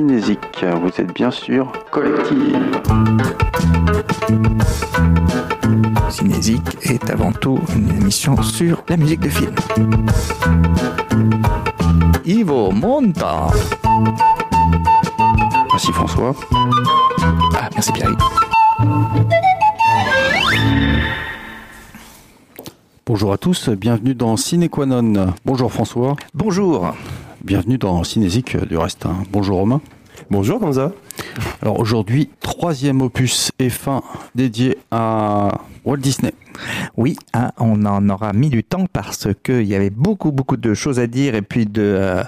[0.00, 0.64] Cinésique.
[0.80, 2.56] Vous êtes bien sûr collectif.
[6.08, 9.54] Cinésique est avant tout une émission sur la musique de film.
[12.24, 13.48] Ivo Monta.
[15.70, 16.34] Merci François.
[17.54, 18.16] Ah, merci Pierre.
[23.04, 25.34] Bonjour à tous, bienvenue dans Cinéquanon.
[25.44, 26.16] Bonjour François.
[26.32, 26.94] Bonjour.
[27.50, 29.06] Bienvenue dans Cinésique du reste.
[29.06, 29.24] hein.
[29.32, 29.80] Bonjour Romain.
[30.30, 30.92] Bonjour, comment ça
[31.62, 34.04] Alors aujourd'hui, troisième opus et fin
[34.36, 35.48] dédié à
[35.84, 36.32] Walt Disney.
[36.96, 40.74] Oui, hein, on en aura mis du temps parce qu'il y avait beaucoup, beaucoup de
[40.74, 42.22] choses à dire et puis de euh,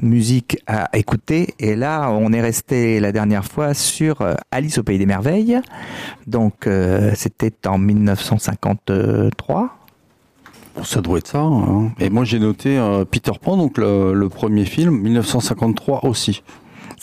[0.00, 1.52] musique à écouter.
[1.58, 5.60] Et là, on est resté la dernière fois sur euh, Alice au Pays des Merveilles.
[6.26, 9.81] Donc, euh, c'était en 1953.
[10.74, 11.40] Bon, ça doit être ça.
[11.42, 11.90] hein.
[11.98, 16.42] Et moi j'ai noté euh, Peter Pan, donc le, le premier film, 1953 aussi.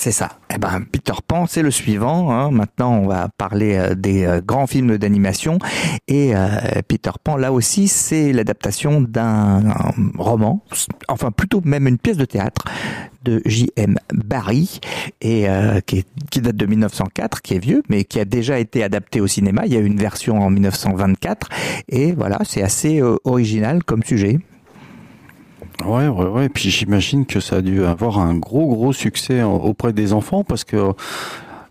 [0.02, 0.30] C'est ça.
[0.56, 2.32] Eh ben, Peter Pan, c'est le suivant.
[2.32, 2.52] hein.
[2.52, 5.60] Maintenant, on va parler euh, des euh, grands films d'animation.
[6.08, 6.48] Et euh,
[6.88, 10.64] Peter Pan, là aussi, c'est l'adaptation d'un un roman,
[11.10, 12.64] enfin plutôt même une pièce de théâtre
[13.26, 13.98] de J.M.
[14.14, 14.80] Barrie,
[15.20, 18.58] et euh, qui, est- qui date de 1904, qui est vieux, mais qui a déjà
[18.58, 19.64] été adapté au cinéma.
[19.66, 21.50] Il y a une version en 1924.
[21.90, 24.40] Et voilà, c'est assez original comme sujet.
[25.86, 26.46] Ouais, ouais, ouais.
[26.46, 30.44] Et puis j'imagine que ça a dû avoir un gros, gros succès auprès des enfants
[30.44, 30.94] parce que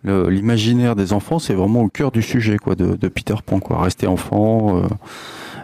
[0.05, 3.83] l'imaginaire des enfants, c'est vraiment au cœur du sujet, quoi, de, de Peter Pan, quoi.
[3.83, 4.83] Rester enfant, euh,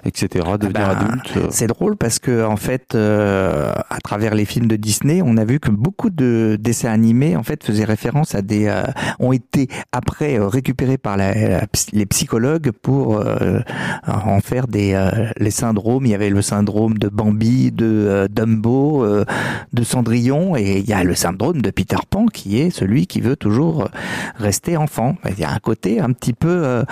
[0.04, 1.38] etc., devenir ben, adulte.
[1.50, 5.44] C'est drôle parce que en fait, euh, à travers les films de Disney, on a
[5.44, 8.82] vu que beaucoup de dessins animés en fait faisaient référence à des euh,
[9.18, 13.60] ont été après euh, récupérés par la- les psychologues pour euh,
[14.06, 16.06] en faire des euh, les syndromes.
[16.06, 19.24] Il y avait le syndrome de Bambi, de euh, Dumbo, euh,
[19.72, 23.20] de Cendrillon, et il y a le syndrome de Peter Pan qui est celui qui
[23.20, 23.88] veut toujours
[24.36, 25.16] rester enfant.
[25.28, 26.84] Il y a un côté un petit peu euh,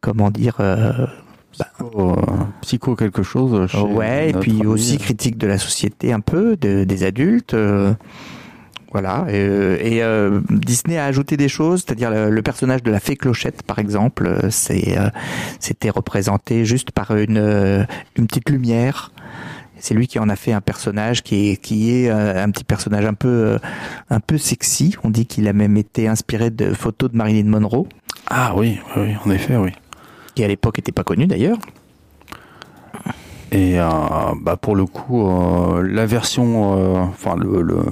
[0.00, 0.56] comment dire.
[1.96, 3.68] Euh, Psycho, psycho quelque chose.
[3.70, 4.66] chez Ouais, et puis ami.
[4.66, 7.54] aussi critique de la société un peu, de- des adultes.
[7.54, 7.94] euh,
[8.92, 9.24] voilà.
[9.28, 13.00] Et, euh, et, euh, Disney a ajouté des choses, c'est-à-dire le, le personnage de la
[13.00, 15.08] fée Clochette, par exemple, c'est euh,
[15.58, 19.10] c'était représenté juste par une une petite lumière.
[19.80, 23.04] C'est lui qui en a fait un personnage qui est qui est un petit personnage
[23.04, 23.58] un peu
[24.10, 24.94] un peu sexy.
[25.02, 27.86] On dit qu'il a même été inspiré de photos de Marilyn Monroe,
[28.30, 29.70] Ah oui, oui, en effet, oui.
[30.36, 31.58] qui à l'époque n'était pas connue d'ailleurs.
[33.56, 33.86] Et euh,
[34.40, 37.84] bah pour le coup, euh, la version, euh, enfin le le-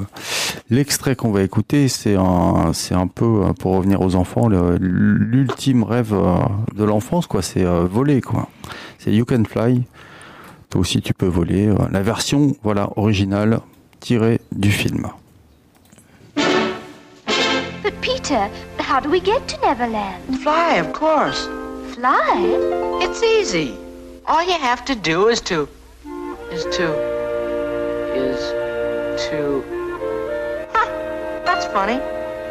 [0.71, 4.77] l'extrait qu'on va écouter, c'est un c'est un peu euh, pour revenir aux enfants, le-
[4.81, 6.35] l'ultime rêve euh,
[6.75, 7.43] de l'enfance, quoi.
[7.43, 8.49] C'est euh, voler, quoi.
[8.99, 9.85] C'est You Can Fly.
[10.71, 11.69] Toi aussi, tu peux voler.
[11.69, 13.61] euh, La version, voilà, originale
[14.01, 15.07] tirée du film.
[17.85, 18.49] But Peter,
[18.81, 20.41] how do we get to Neverland?
[20.43, 21.49] Fly, of course.
[21.95, 22.57] Fly?
[23.01, 23.75] It's easy.
[24.27, 25.69] All you have to do is to.
[26.53, 26.87] is to.
[28.15, 28.39] is
[29.29, 29.65] to.
[30.73, 31.43] Ha!
[31.45, 31.99] that's funny.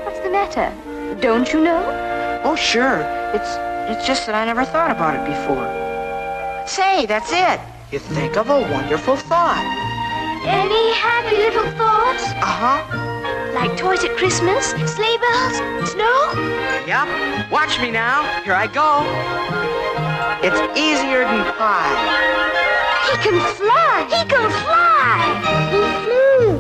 [0.03, 0.73] What's the matter?
[1.21, 2.41] Don't you know?
[2.43, 2.99] Oh, sure.
[3.33, 3.55] It's.
[3.89, 5.65] it's just that I never thought about it before.
[6.67, 7.61] Say, that's it.
[7.89, 9.90] You think of a wonderful thought.
[10.43, 12.23] Any happy little thoughts?
[12.41, 12.79] Uh huh.
[13.53, 15.57] Like toys at Christmas, sleigh bells,
[15.91, 16.33] snow?
[16.87, 17.51] Yep.
[17.51, 18.23] Watch me now.
[18.43, 19.05] Here I go.
[20.41, 21.93] It's easier than pie.
[23.05, 24.05] He can fly!
[24.09, 25.19] He can fly!
[25.69, 26.57] He flew!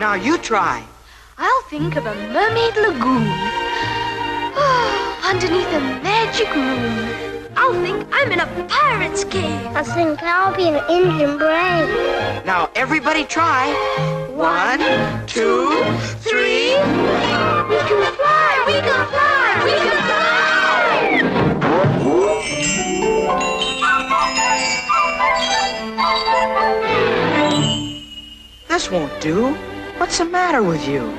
[0.00, 0.84] Now you try.
[1.38, 3.28] I'll think of a mermaid lagoon.
[5.22, 7.37] Underneath a magic room.
[7.60, 9.66] I'll think I'm in a pirate's cave.
[9.74, 11.88] I think I'll be an engine brain.
[12.46, 13.66] Now everybody try.
[14.30, 14.78] One,
[15.26, 15.68] two,
[16.22, 16.76] three.
[17.68, 18.64] We can fly!
[18.64, 19.62] We can fly!
[19.64, 20.28] We can fly!
[28.68, 29.56] This won't do.
[29.96, 31.12] What's the matter with you?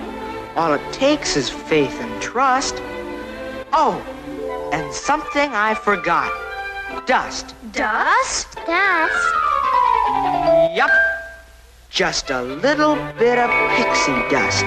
[0.56, 2.82] All it takes is faith and trust.
[3.74, 4.02] Oh,
[4.72, 6.32] and something I forgot.
[7.06, 7.56] Dust.
[7.72, 8.56] Dust?
[8.66, 9.34] Dust.
[10.76, 10.92] Yup.
[11.90, 14.66] Just a little bit of pixie dust.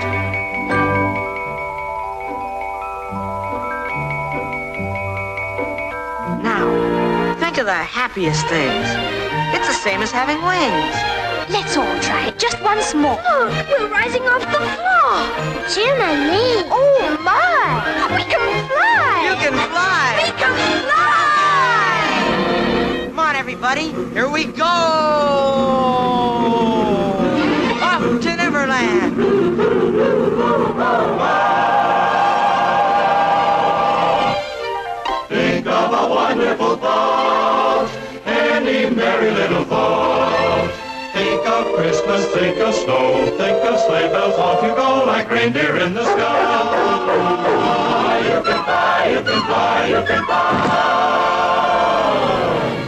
[6.42, 8.86] Now, think of the happiest things.
[9.54, 11.21] It's the same as having wings.
[11.48, 13.16] Let's all try it just once more.
[13.16, 15.26] Look, we're rising off the floor.
[15.68, 16.62] Jiminy.
[16.70, 17.82] Oh my!
[18.16, 19.24] We can fly!
[19.28, 20.22] You can fly.
[20.22, 20.54] We can
[20.84, 21.12] fly!
[23.08, 23.92] Come on, everybody.
[24.12, 24.64] Here we go.
[27.82, 29.16] Off to Neverland.
[41.62, 45.94] Of Christmas, think of snow, think of sleigh bells, off you go like reindeer in
[45.94, 46.42] the sky.
[48.24, 51.22] You can fly, you can fly, you can fly.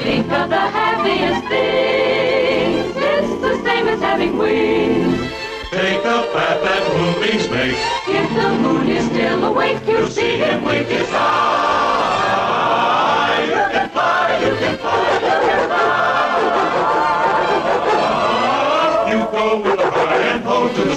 [0.03, 2.97] Think of the happiest things.
[2.97, 5.31] It's the same as having wings.
[5.71, 7.79] Take a path that moonbeams make.
[8.09, 12.35] If the moon is still awake, you'll see him wink his eye.
[13.47, 16.14] You can fly, you can fly, you can fly.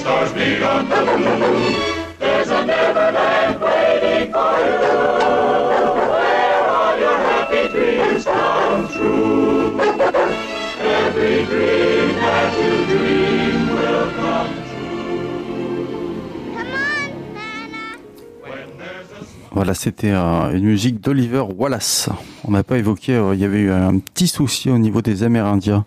[0.08, 1.76] Stars beyond the blue.
[2.20, 4.80] There's a Neverland waiting for you,
[6.14, 9.80] where all your happy dreams come true.
[11.04, 14.52] Every dream that you dream will come
[16.56, 17.08] Come on,
[17.44, 17.82] Nana.
[18.44, 22.10] When there's a Voilà, c'était euh, une musique d'Oliver Wallace.
[22.46, 25.24] On n'a pas évoqué, euh, il y avait eu un petit souci au niveau des
[25.24, 25.86] Amérindiens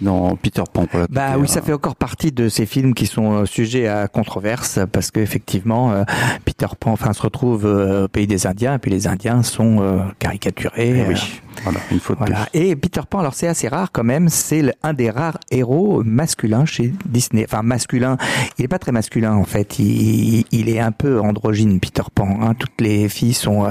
[0.00, 0.86] dans Peter Pan.
[0.90, 4.08] Voilà, Bah oui, ça fait encore partie de ces films qui sont euh, sujets à
[4.08, 6.04] controverse parce qu'effectivement, euh,
[6.44, 9.80] Peter Pan, enfin, se retrouve euh, au pays des Indiens et puis les Indiens sont
[9.80, 10.90] euh, caricaturés.
[10.96, 12.18] eh euh, oui, voilà, une faute.
[12.18, 12.48] Voilà.
[12.54, 16.64] Et Peter Pan, alors c'est assez rare quand même, c'est un des rares héros masculins
[16.64, 17.44] chez Disney.
[17.48, 18.16] Enfin masculin,
[18.58, 22.38] il est pas très masculin en fait, il, il est un peu androgyne Peter Pan.
[22.42, 22.54] hein.
[22.54, 23.66] Toutes les filles sont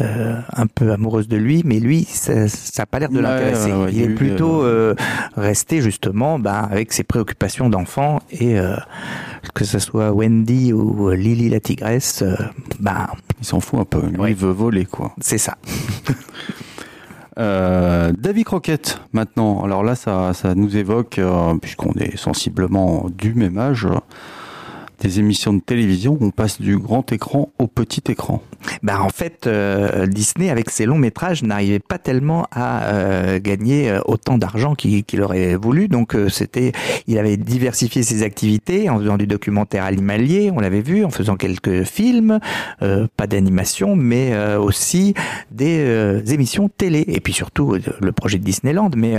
[0.00, 3.16] euh, euh, un peu amoureuses de lui, mais lui, ça, ça a pas l'air de
[3.16, 3.72] Ouais, l'intéresser.
[3.72, 4.94] ouais, ouais, il est plutôt euh,
[5.36, 8.76] resté justement bah, avec ses préoccupations d'enfant et euh,
[9.54, 12.34] que ce soit Wendy ou euh, Lily la tigresse, euh,
[12.80, 13.10] bah
[13.40, 14.00] Il s'en fout un peu.
[14.06, 15.14] Lui, il veut voler, quoi.
[15.20, 15.56] c'est ça.
[17.36, 19.64] Euh, Davy Croquette, maintenant.
[19.64, 23.98] Alors là, ça, ça nous évoque, euh, puisqu'on est sensiblement du même âge, euh,
[25.04, 26.16] des émissions de télévision.
[26.20, 28.42] On passe du grand écran au petit écran.
[28.82, 33.90] Bah en fait, euh, Disney avec ses longs métrages n'arrivait pas tellement à euh, gagner
[33.90, 35.88] euh, autant d'argent qu'il aurait voulu.
[35.88, 36.72] Donc c'était,
[37.06, 41.36] il avait diversifié ses activités en faisant du documentaire animalier, on l'avait vu, en faisant
[41.36, 42.38] quelques films,
[42.80, 45.14] pas d'animation, mais aussi
[45.50, 47.04] des émissions télé.
[47.08, 49.16] Et puis surtout le projet de Disneyland, mais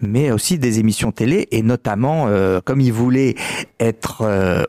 [0.00, 2.28] mais aussi des émissions télé et notamment
[2.64, 3.36] comme il voulait
[3.78, 4.64] être euh,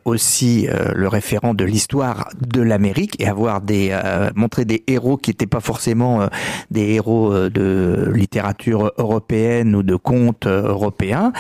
[0.69, 5.31] euh, le référent de l'histoire de l'Amérique et avoir des euh, montrer des héros qui
[5.31, 6.27] n'étaient pas forcément euh,
[6.69, 11.31] des héros euh, de littérature européenne ou de contes européens,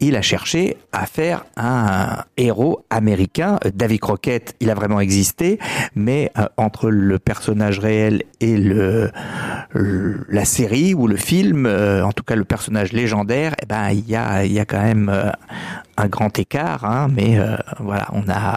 [0.00, 3.58] il a cherché à faire un héros américain.
[3.74, 5.58] Davy Crockett, il a vraiment existé,
[5.94, 8.56] mais entre le personnage réel et
[10.28, 14.16] la série ou le film, en tout cas le personnage légendaire, eh ben il y
[14.16, 15.32] a quand même
[15.96, 18.56] un grand écart, hein, mais euh, voilà, on a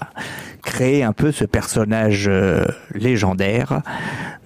[0.63, 3.81] créé un peu ce personnage euh, légendaire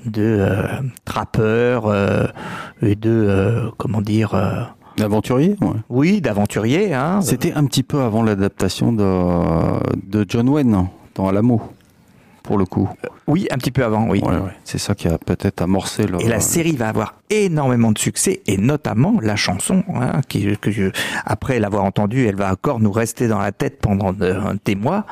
[0.06, 0.68] de euh,
[1.06, 1.94] trappeur
[2.82, 4.36] et de comment dire,
[4.98, 5.70] L'aventurier, ouais.
[5.90, 6.94] oui, d'aventurier.
[6.94, 11.62] Hein, C'était un petit peu avant l'adaptation de, de John Wayne dans Alamo,
[12.44, 12.88] pour le coup.
[13.28, 14.20] oui, un petit peu avant, oui.
[14.22, 14.52] Ouais, ouais.
[14.64, 16.22] C'est ça qui a peut-être amorcé le.
[16.22, 20.70] Et la série va avoir énormément de succès, et notamment la chanson, hein, qui, que
[20.70, 20.92] je,
[21.26, 24.36] après l'avoir entendue, elle va encore nous rester dans la tête pendant de-
[24.66, 25.06] des mois,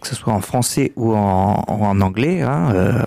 [0.00, 2.42] que ce soit en français ou en, en anglais.
[2.42, 3.02] Hein, euh,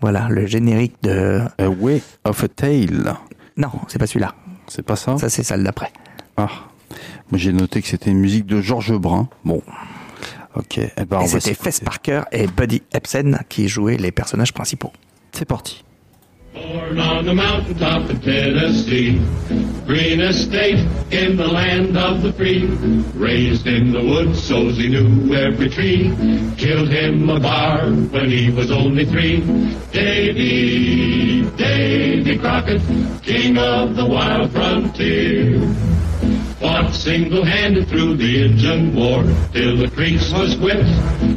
[0.00, 1.42] voilà, le générique de...
[1.58, 3.14] A Way of a Tale.
[3.56, 4.34] Non, c'est pas celui-là.
[4.68, 5.18] C'est pas ça?
[5.18, 5.90] Ça, c'est celle d'après.
[6.36, 6.46] Ah.
[7.30, 9.28] Moi, j'ai noté que c'était une musique de Georges Brun.
[9.44, 9.60] Bon.
[10.58, 10.78] Ok.
[10.78, 11.54] Eh ben, et c'était.
[11.54, 14.92] Fess Parker et Buddy Epson qui jouaient les personnages principaux.
[15.32, 15.84] C'est parti.
[16.54, 19.20] Born on the mountaintop of Tennessee,
[19.86, 20.78] green estate
[21.12, 22.64] in the land of the free.
[23.14, 26.10] Raised in the woods, so he knew every tree.
[26.56, 29.40] Killed him a bar when he was only three.
[29.92, 32.82] Davy, Davy Crockett,
[33.22, 35.60] king of the wild frontier.
[36.60, 39.22] Fought single-handed through the Indian War
[39.52, 40.82] till the creeks was whipped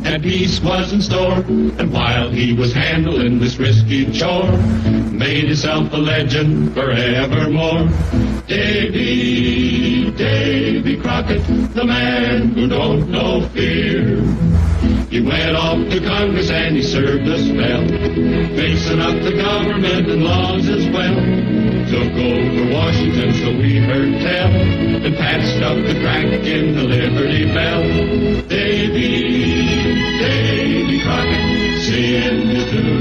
[0.04, 1.34] and peace was in store.
[1.78, 4.52] And while he was handling this risky chore,
[5.12, 7.88] made himself a legend forevermore.
[8.48, 14.51] Davy, Davy Crockett, the man who don't know fear.
[15.12, 17.86] He went off to Congress and he served a spell,
[18.56, 21.16] fixing up the government and laws as well.
[21.92, 27.44] Took over Washington, so we heard tell, and patched up the crack in the Liberty
[27.44, 27.84] Bell.
[28.48, 29.28] Davy,
[30.18, 33.01] Davy Crockett, seeing clear.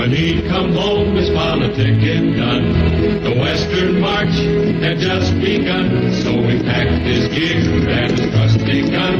[0.00, 3.22] When he'd come home, his politicking done.
[3.22, 4.32] The Western March
[4.80, 9.14] had just begun, so he packed his gear and his trusty gun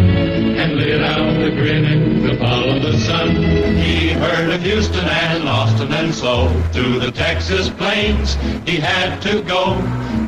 [0.57, 3.37] and lit out a grinning the follow the sun.
[3.77, 9.43] He heard of Houston and Austin and so to the Texas plains he had to
[9.43, 9.75] go,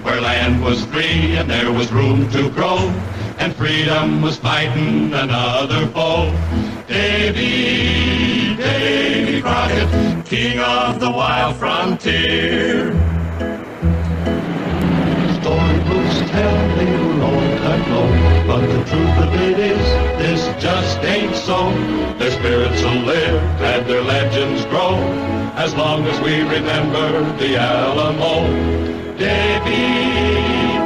[0.04, 2.76] where land was free and there was room to grow,
[3.38, 6.81] and freedom was fighting another foe.
[6.92, 12.92] Davy, Davy Crockett, king of the wild frontier.
[15.40, 19.86] Storybooks tell they were all cut low, but the truth of it is,
[20.20, 21.70] this just ain't so.
[22.18, 24.96] Their spirits will live and their legends grow,
[25.56, 28.44] as long as we remember the Alamo.
[29.16, 29.86] Davy,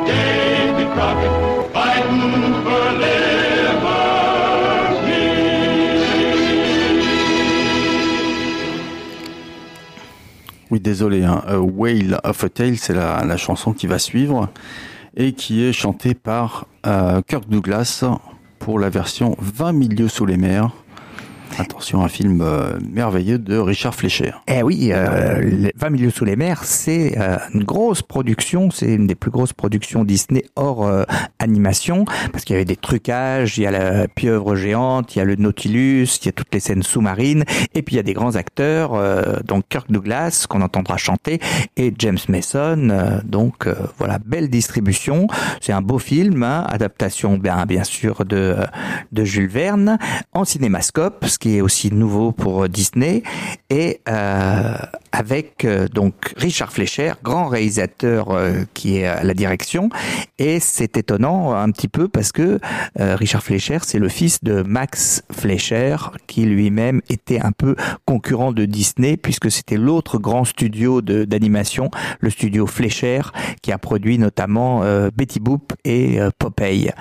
[0.06, 3.35] Davy Crockett, fighting for liberty.
[10.70, 11.24] Oui, désolé.
[11.24, 11.42] Hein.
[11.58, 14.48] Whale of a Tale, c'est la, la chanson qui va suivre
[15.16, 18.04] et qui est chantée par euh, Kirk Douglas
[18.58, 20.70] pour la version 20 milieux sous les mers.
[21.58, 24.32] Attention, un film euh, merveilleux de Richard Fleischer.
[24.46, 28.92] Eh oui, euh, les 20 milieux sous les mers, c'est euh, une grosse production, c'est
[28.92, 31.04] une des plus grosses productions Disney hors euh,
[31.38, 35.22] animation, parce qu'il y avait des trucages, il y a la pieuvre géante, il y
[35.22, 38.04] a le Nautilus, il y a toutes les scènes sous-marines, et puis il y a
[38.04, 38.92] des grands acteurs,
[39.44, 41.40] donc Kirk Douglas, qu'on entendra chanter,
[41.76, 45.26] et James Mason, donc voilà, belle distribution,
[45.60, 48.56] c'est un beau film, hein, adaptation bien, bien sûr de,
[49.12, 49.98] de Jules Verne,
[50.32, 53.22] en cinémascope, ce qui est aussi nouveau pour Disney,
[53.68, 54.74] et euh,
[55.12, 59.90] avec euh, donc Richard Fleischer, grand réalisateur euh, qui est à la direction,
[60.38, 62.58] et c'est étonnant un petit peu parce que
[63.00, 67.76] euh, Richard Fleischer, c'est le fils de Max Fleischer, qui lui-même était un peu
[68.06, 71.90] concurrent de Disney, puisque c'était l'autre grand studio d'animation,
[72.20, 73.20] le studio Fleischer,
[73.60, 76.92] qui a produit notamment euh, Betty Boop et euh, Popeye.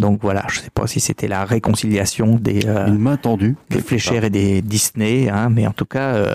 [0.00, 3.54] Donc voilà, je sais pas si c'était la réconciliation des, euh, Une main tendue.
[3.68, 6.34] des Fleischer et des Disney, hein, mais en tout cas, euh,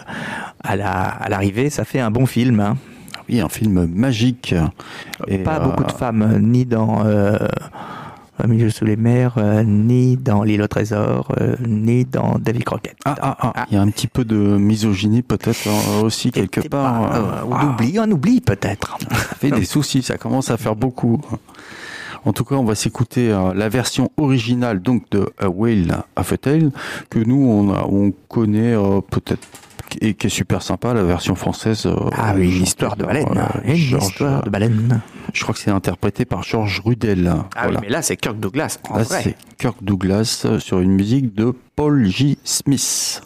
[0.64, 2.60] à la à l'arrivée, ça fait un bon film.
[2.60, 2.78] Hein.
[3.28, 4.54] Oui, un film magique.
[5.28, 7.38] Et, Pas euh, beaucoup de femmes, euh, ni dans euh,
[8.38, 12.66] Un milieu sous les mers, euh, ni dans L'île au trésor, euh, ni dans David
[12.66, 12.98] Crockett.
[13.06, 16.60] Ah, ah, ah, il y a un petit peu de misogynie peut-être euh, aussi quelque
[16.68, 17.10] part.
[17.10, 18.98] pas, euh, euh, on oublie, on oublie peut-être.
[19.10, 21.20] ça fait des soucis, ça commence à faire beaucoup.
[22.26, 26.34] En tout cas, on va s'écouter euh, la version originale donc de A Whale of
[26.34, 26.72] a Tale
[27.10, 29.48] que nous on, a- on connaît euh, peut-être
[30.02, 31.86] et qui est super sympa la version française.
[31.86, 33.28] euh, Ah oui, une chantée histoire de baleine.
[33.38, 35.02] euh, Une Georges- histoire de baleine.
[35.34, 37.28] Je crois que c'est interprété par Georges Rudel.
[37.32, 37.80] Ah Voilà.
[37.80, 41.54] oui, mais là, c'est Kirk Douglas, en Là, c'est Kirk Douglas sur une musique de
[41.76, 42.38] Paul J.
[42.44, 43.22] Smith.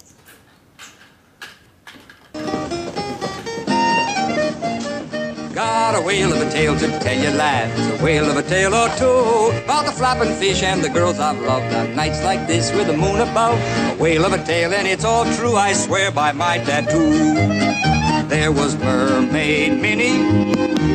[5.89, 8.75] Got a whale of a tale to tell you, lads, a whale of a tale
[8.75, 12.71] or two about the flapping fish and the girls I've loved on nights like this
[12.71, 13.57] with the moon above.
[13.57, 17.88] A whale of a tale, and it's all true, I swear by my tattoo.
[18.29, 20.19] There was Mermaid Minnie,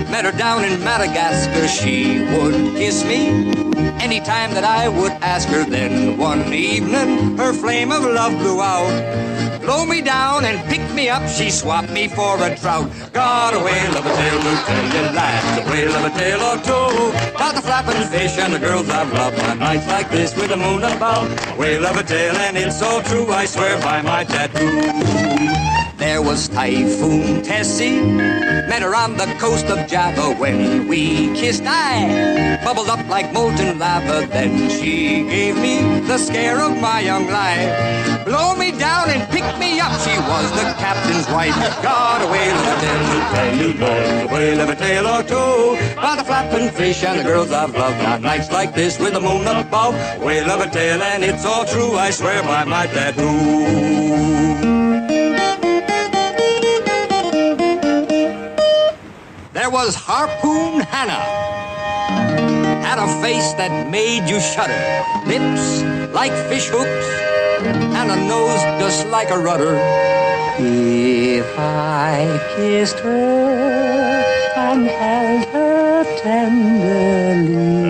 [0.08, 1.66] met her down in Madagascar.
[1.66, 3.50] She would kiss me
[3.98, 5.64] anytime that I would ask her.
[5.68, 9.60] Then one evening, her flame of love blew out.
[9.60, 12.88] Blow me down and pick me up, she swapped me for a trout.
[13.12, 16.40] Got a whale of a tale to tell you, lads, a whale of a tale
[16.40, 17.34] or two.
[17.34, 20.56] About the flapping fish and the girls I've loved on nights like this with the
[20.56, 21.26] moon above.
[21.48, 25.83] A whale of a tale and it's so true, I swear by my tattoo.
[25.96, 31.62] There was Typhoon Tessie, met her on the coast of Java when we kissed.
[31.64, 37.28] I bubbled up like molten lava, then she gave me the scare of my young
[37.28, 38.24] life.
[38.24, 41.54] Blow me down and pick me up, she was the captain's wife.
[41.80, 45.94] Got a whale of a tale a whale of a tale or two.
[45.94, 49.20] By the flapping fish and the girls I've loved on nights like this with the
[49.20, 49.94] moon above.
[50.20, 54.24] Whale of a tale and it's all true, I swear by my tattoo.
[59.64, 61.24] There was Harpoon Hannah.
[62.84, 64.76] Had a face that made you shudder.
[65.26, 65.80] Lips
[66.12, 67.08] like fish hooks,
[67.64, 69.78] and a nose just like a rudder.
[70.58, 74.22] If I kissed her
[74.54, 77.83] and held her tenderly.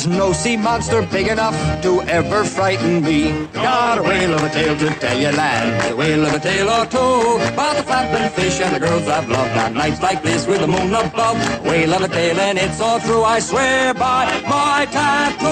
[0.00, 3.32] There's no sea monster big enough to ever frighten me.
[3.52, 6.70] Got a whale of a tale to tell you, lads, a whale of a tale
[6.70, 7.52] or two.
[7.52, 10.66] About the flapping fish and the girls I've loved on nights like this with the
[10.66, 11.36] moon above.
[11.66, 15.46] Whale of a tale and it's all true, I swear by my tattoo.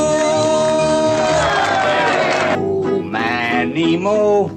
[2.58, 4.48] Oh, man, Nemo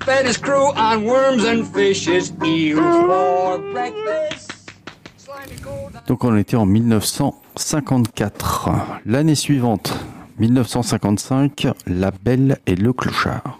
[0.00, 4.50] fed his crew on worms and fishes, eels for breakfast.
[6.06, 6.66] Donc on était en
[7.54, 8.70] 1954.
[9.04, 9.94] L'année suivante,
[10.38, 13.58] 1955, La Belle et le Clochard.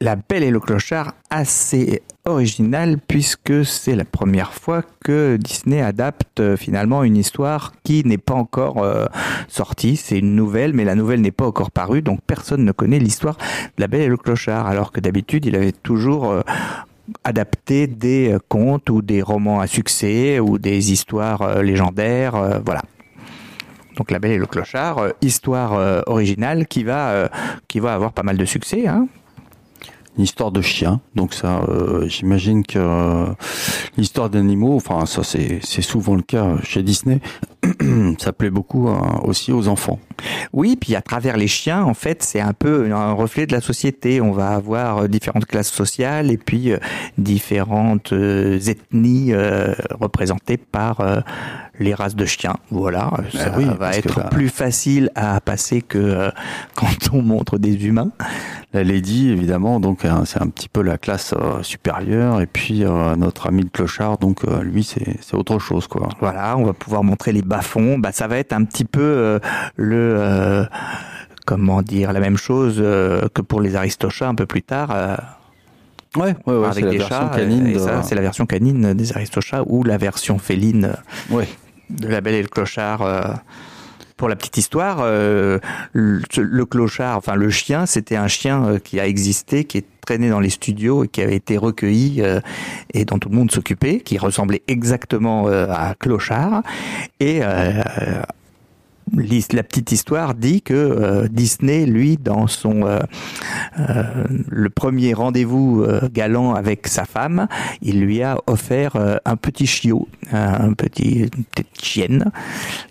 [0.00, 6.38] La Belle et le Clochard, assez original puisque c'est la première fois que Disney adapte
[6.38, 9.06] euh, finalement une histoire qui n'est pas encore euh,
[9.48, 9.96] sortie.
[9.96, 13.36] C'est une nouvelle, mais la nouvelle n'est pas encore parue, donc personne ne connaît l'histoire
[13.36, 16.42] de La Belle et le Clochard, alors que d'habitude il avait toujours euh,
[17.24, 22.82] adapté des contes ou des romans à succès ou des histoires légendaires, voilà.
[23.96, 27.30] Donc La Belle et le Clochard, histoire originale qui va
[27.68, 29.06] qui va avoir pas mal de succès, hein,
[30.22, 31.00] histoire de chien.
[31.14, 33.26] Donc ça, euh, j'imagine que euh,
[33.96, 37.20] l'histoire d'animaux, enfin ça c'est souvent le cas chez Disney,
[38.18, 39.98] ça plaît beaucoup euh, aussi aux enfants.
[40.52, 43.60] Oui, puis à travers les chiens, en fait, c'est un peu un reflet de la
[43.60, 44.20] société.
[44.20, 46.72] On va avoir différentes classes sociales et puis
[47.18, 49.32] différentes ethnies
[49.90, 51.22] représentées par
[51.80, 52.56] les races de chiens.
[52.70, 56.30] Voilà, ça ah va être plus facile à passer que
[56.74, 58.10] quand on montre des humains
[58.74, 62.84] la Lady, évidemment, donc euh, c'est un petit peu la classe euh, supérieure, et puis
[62.84, 66.08] euh, notre ami le clochard, donc lui c'est autre chose quoi.
[66.20, 67.98] Voilà, on va pouvoir montrer les bas-fonds.
[67.98, 69.38] Bah ça va être un petit peu
[69.76, 70.66] le
[71.46, 75.18] comment dire la même chose que pour les aristochats un peu plus tard.
[76.16, 77.30] Ouais, ouais, ouais avec des chats.
[77.34, 80.94] Canine et, ça, c'est la version canine des aristochats ou la version féline
[81.30, 81.48] ouais.
[81.90, 83.42] de la Belle et le Clochard.
[84.16, 85.58] Pour la petite histoire, euh,
[85.92, 90.30] le, clochard, enfin le chien, c'était un chien euh, qui a existé, qui est traîné
[90.30, 92.40] dans les studios et qui avait été recueilli euh,
[92.92, 96.62] et dont tout le monde s'occupait, qui ressemblait exactement à Clochard.
[97.18, 97.40] Et
[99.52, 103.00] la petite histoire dit que euh, Disney, lui, dans son euh,
[103.78, 107.46] euh, le premier rendez-vous galant avec sa femme,
[107.82, 112.30] il lui a offert un petit chiot, un petit une petite chienne.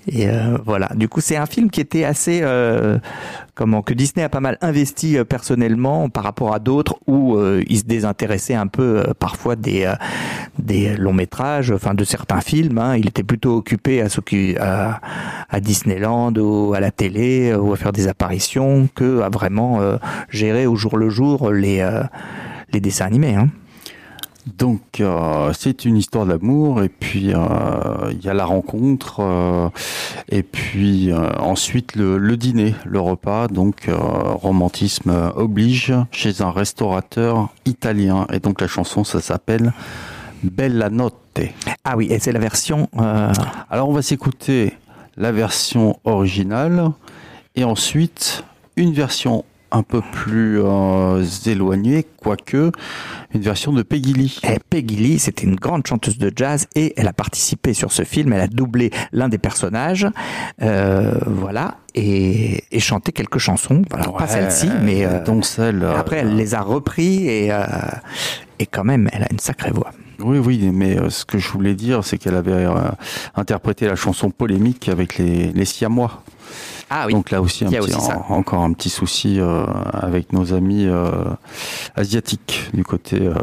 [0.08, 0.27] Et
[0.65, 0.89] voilà.
[0.96, 2.44] Du coup, c'est un film qui était assez
[3.55, 7.63] comment que Disney a pas mal investi euh, personnellement par rapport à d'autres où euh,
[7.68, 9.92] il se désintéressait un peu euh, parfois des
[10.59, 12.77] des longs métrages, enfin de certains films.
[12.77, 12.98] Hein.
[12.98, 14.07] Il était plutôt occupé à,
[14.59, 15.01] à,
[15.50, 19.79] à Disneyland ou à la télé ou à faire des apparitions que à vraiment
[20.29, 21.85] gérer au jour le jour les
[22.72, 23.35] les dessins animés.
[23.35, 23.50] Hein.
[24.46, 27.40] Donc euh, c'est une histoire d'amour et puis euh,
[28.12, 29.70] il y a la rencontre euh,
[30.29, 33.48] et puis ensuite le, le, dîner, le repas.
[33.48, 39.74] Donc romantisme oblige chez un restaurateur italien et donc la chanson ça s'appelle
[40.44, 41.40] Bella Notte.
[41.86, 42.90] Ah oui et c'est la version.
[43.70, 44.74] Alors on va s'écouter
[45.16, 46.92] la version originale
[47.56, 48.44] et ensuite
[48.75, 52.72] une version un peu plus euh, éloignée, quoique
[53.33, 54.40] une version de Peggy Lee.
[54.44, 58.03] Et Peggy Lee, c'était une grande chanteuse de jazz et elle a participé sur ce
[58.03, 58.31] film.
[58.31, 60.07] Elle a doublé l'un des personnages,
[60.62, 63.81] euh, voilà, et, et, chanté quelques chansons.
[63.90, 65.83] Voilà, pas celle-ci, mais euh, dont celle.
[65.83, 67.51] après, elle les a repris et
[68.59, 69.92] et quand même, elle a une sacrée voix.
[70.24, 72.66] Oui, oui, mais ce que je voulais dire, c'est qu'elle avait
[73.36, 76.24] interprété la chanson polémique avec les, les Siamois.
[76.90, 77.14] Ah oui.
[77.14, 77.66] Donc là aussi,
[78.29, 81.09] encore un petit souci euh, avec nos amis euh,
[81.96, 83.33] asiatiques du côté euh,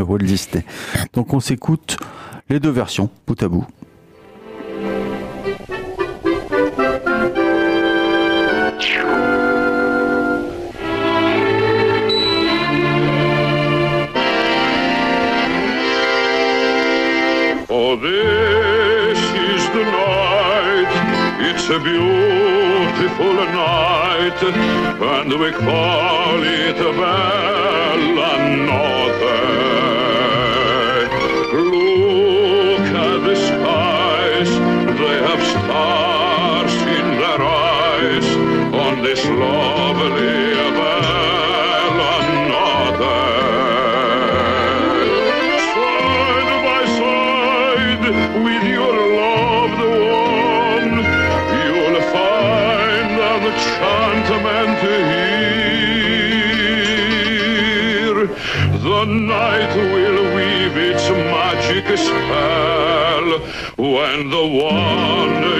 [0.04, 0.64] Walt Disney.
[1.12, 1.96] Donc on s'écoute
[2.48, 3.66] les deux versions, bout à bout.
[17.74, 20.92] Oh, this is the night.
[21.40, 28.32] It's a beautiful night, and we call it Bella
[28.66, 30.01] Notte.
[64.12, 65.51] When the one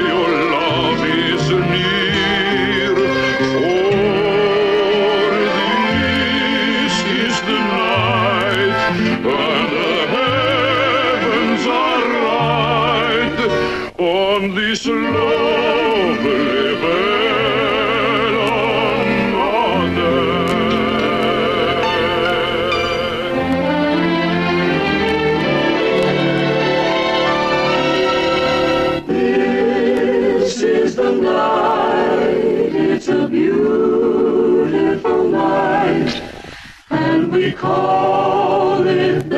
[37.62, 39.31] call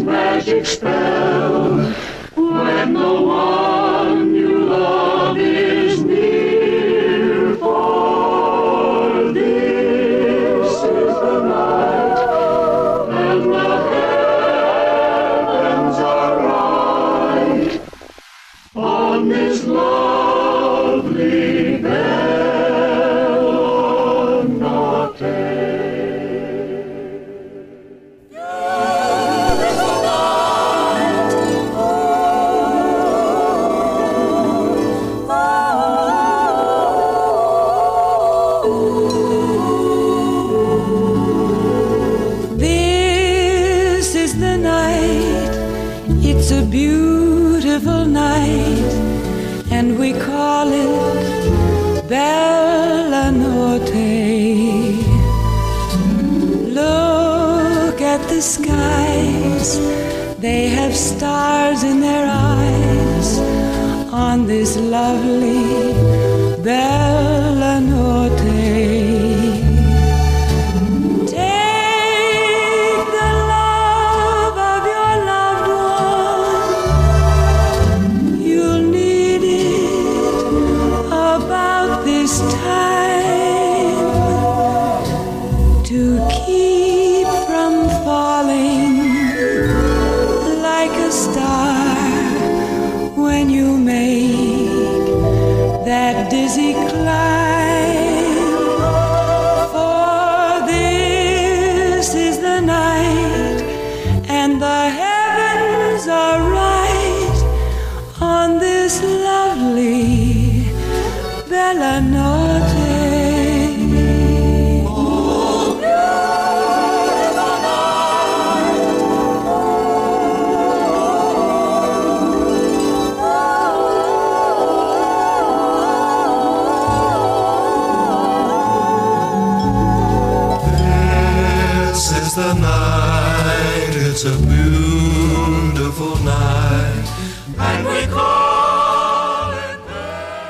[0.00, 1.92] magic spell
[2.34, 3.23] when the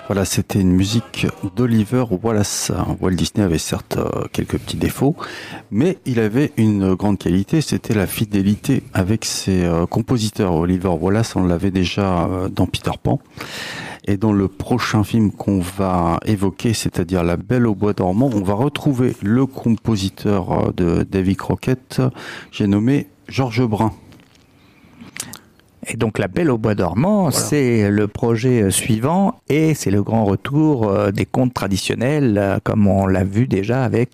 [0.06, 2.70] Voilà, c'était une musique d'Oliver Wallace.
[3.00, 5.16] Walt Disney avait certes euh, quelques petits défauts,
[5.72, 10.54] mais il avait une grande qualité, c'était la fidélité avec ses euh, compositeurs.
[10.54, 13.18] Oliver Wallace, on l'avait déjà euh, dans Peter Pan.
[14.06, 18.42] Et dans le prochain film qu'on va évoquer, c'est-à-dire La Belle au Bois dormant, on
[18.42, 22.02] va retrouver le compositeur de Davy Crockett,
[22.52, 23.92] j'ai nommé Georges Brun.
[25.86, 30.02] Et donc La Belle au Bois dormant, c'est le projet euh, suivant et c'est le
[30.02, 34.12] grand retour euh, des contes traditionnels euh, comme on l'a vu déjà avec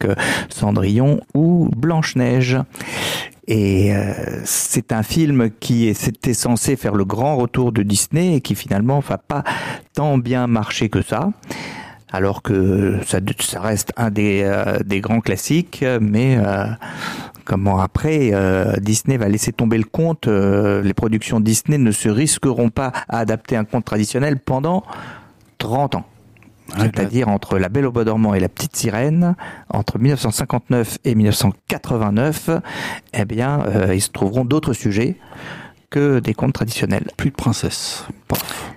[0.49, 2.59] Cendrillon ou Blanche-Neige.
[3.51, 4.13] Et euh,
[4.45, 9.01] c'est un film qui c'était censé faire le grand retour de Disney et qui finalement
[9.01, 9.43] va pas
[9.93, 11.31] tant bien marcher que ça.
[12.13, 16.65] Alors que ça, ça reste un des, euh, des grands classiques, mais euh,
[17.45, 20.27] comment après euh, Disney va laisser tomber le conte.
[20.27, 24.83] euh, les productions Disney ne se risqueront pas à adapter un conte traditionnel pendant
[25.59, 26.07] 30 ans.
[26.79, 29.35] C'est-à-dire entre La Belle au Bois dormant et La Petite Sirène,
[29.71, 32.51] entre 1959 et 1989,
[33.13, 35.17] eh bien, ils se trouveront d'autres sujets
[35.91, 37.09] que des contes traditionnels.
[37.17, 38.07] Plus de princesse.
[38.29, 38.73] Paf.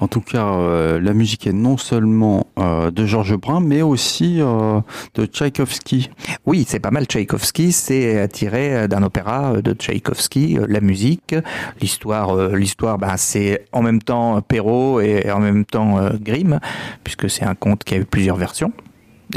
[0.00, 4.40] En tout cas, euh, la musique est non seulement euh, de Georges Brun, mais aussi
[4.40, 4.80] euh,
[5.14, 6.10] de Tchaïkovski.
[6.44, 11.34] Oui, c'est pas mal Tchaïkovski, c'est tiré d'un opéra de Tchaïkovski, la musique,
[11.80, 16.60] l'histoire, l'histoire, ben, c'est en même temps Perrault et en même temps Grimm,
[17.02, 18.72] puisque c'est un conte qui a eu plusieurs versions.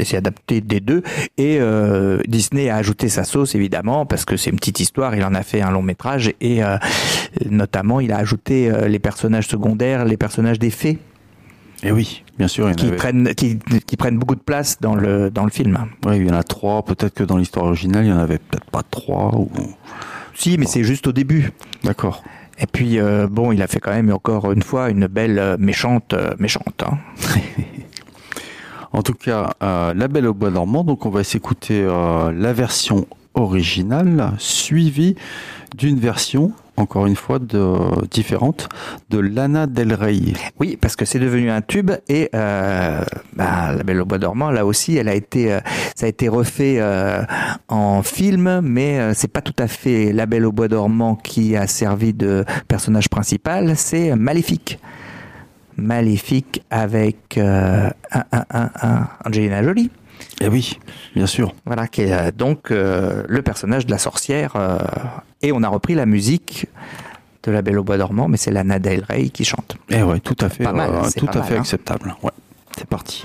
[0.00, 1.02] Et c'est adapté des deux.
[1.38, 5.14] Et euh, Disney a ajouté sa sauce, évidemment, parce que c'est une petite histoire.
[5.14, 6.32] Il en a fait un long métrage.
[6.40, 6.76] Et euh,
[7.48, 10.98] notamment, il a ajouté euh, les personnages secondaires, les personnages des fées.
[11.82, 14.40] Et oui, bien sûr, il y en qui avait- prennent, qui, qui prennent beaucoup de
[14.40, 15.78] place dans le, dans le film.
[16.04, 16.82] Ouais, il y en a trois.
[16.84, 19.34] Peut-être que dans l'histoire originale, il y en avait peut-être pas trois.
[19.34, 19.50] Ou...
[20.34, 21.50] Si, mais c'est juste au début.
[21.84, 22.22] D'accord.
[22.58, 26.12] Et puis euh, bon, il a fait quand même encore une fois une belle méchante
[26.12, 26.82] euh, méchante.
[26.86, 26.98] hein.
[28.92, 32.52] En tout cas, euh, La Belle au Bois dormant, donc on va s'écouter euh, la
[32.52, 35.14] version originale suivie
[35.76, 37.38] d'une version, encore une fois,
[38.10, 38.68] différente,
[39.08, 40.32] de Lana Del Rey.
[40.58, 44.50] Oui, parce que c'est devenu un tube et euh, bah, La Belle au Bois dormant,
[44.50, 45.56] là aussi, elle a été,
[45.94, 46.82] ça a été refait
[47.68, 51.68] en film, mais c'est pas tout à fait La Belle au Bois dormant qui a
[51.68, 54.80] servi de personnage principal, c'est Maléfique.
[55.80, 59.90] Maléfique avec euh, un, un, un, un Angelina Jolie.
[60.42, 60.78] Eh oui,
[61.16, 61.54] bien sûr.
[61.66, 64.54] Voilà, qui est euh, donc euh, le personnage de la sorcière.
[64.56, 64.78] euh,
[65.42, 66.66] et on a repris la musique
[67.42, 69.76] de La Belle au Bois dormant, mais c'est Lana Del Rey qui chante.
[69.88, 71.60] Eh ouais, tout à fait, Pas mal, tout pas à mal, fait hein.
[71.60, 72.14] acceptable.
[72.22, 72.30] Ouais,
[72.76, 73.24] c'est parti.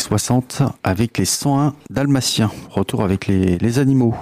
[0.00, 2.50] 60 avec les 101 dalmatiens.
[2.70, 4.14] Retour avec les, les animaux.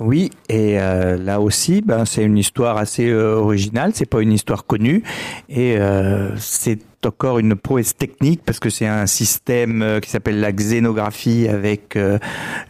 [0.00, 3.92] Oui, et euh, là aussi, ben, c'est une histoire assez euh, originale.
[3.94, 5.04] C'est pas une histoire connue,
[5.48, 10.52] et euh, c'est encore une prouesse technique parce que c'est un système qui s'appelle la
[10.52, 11.96] xénographie avec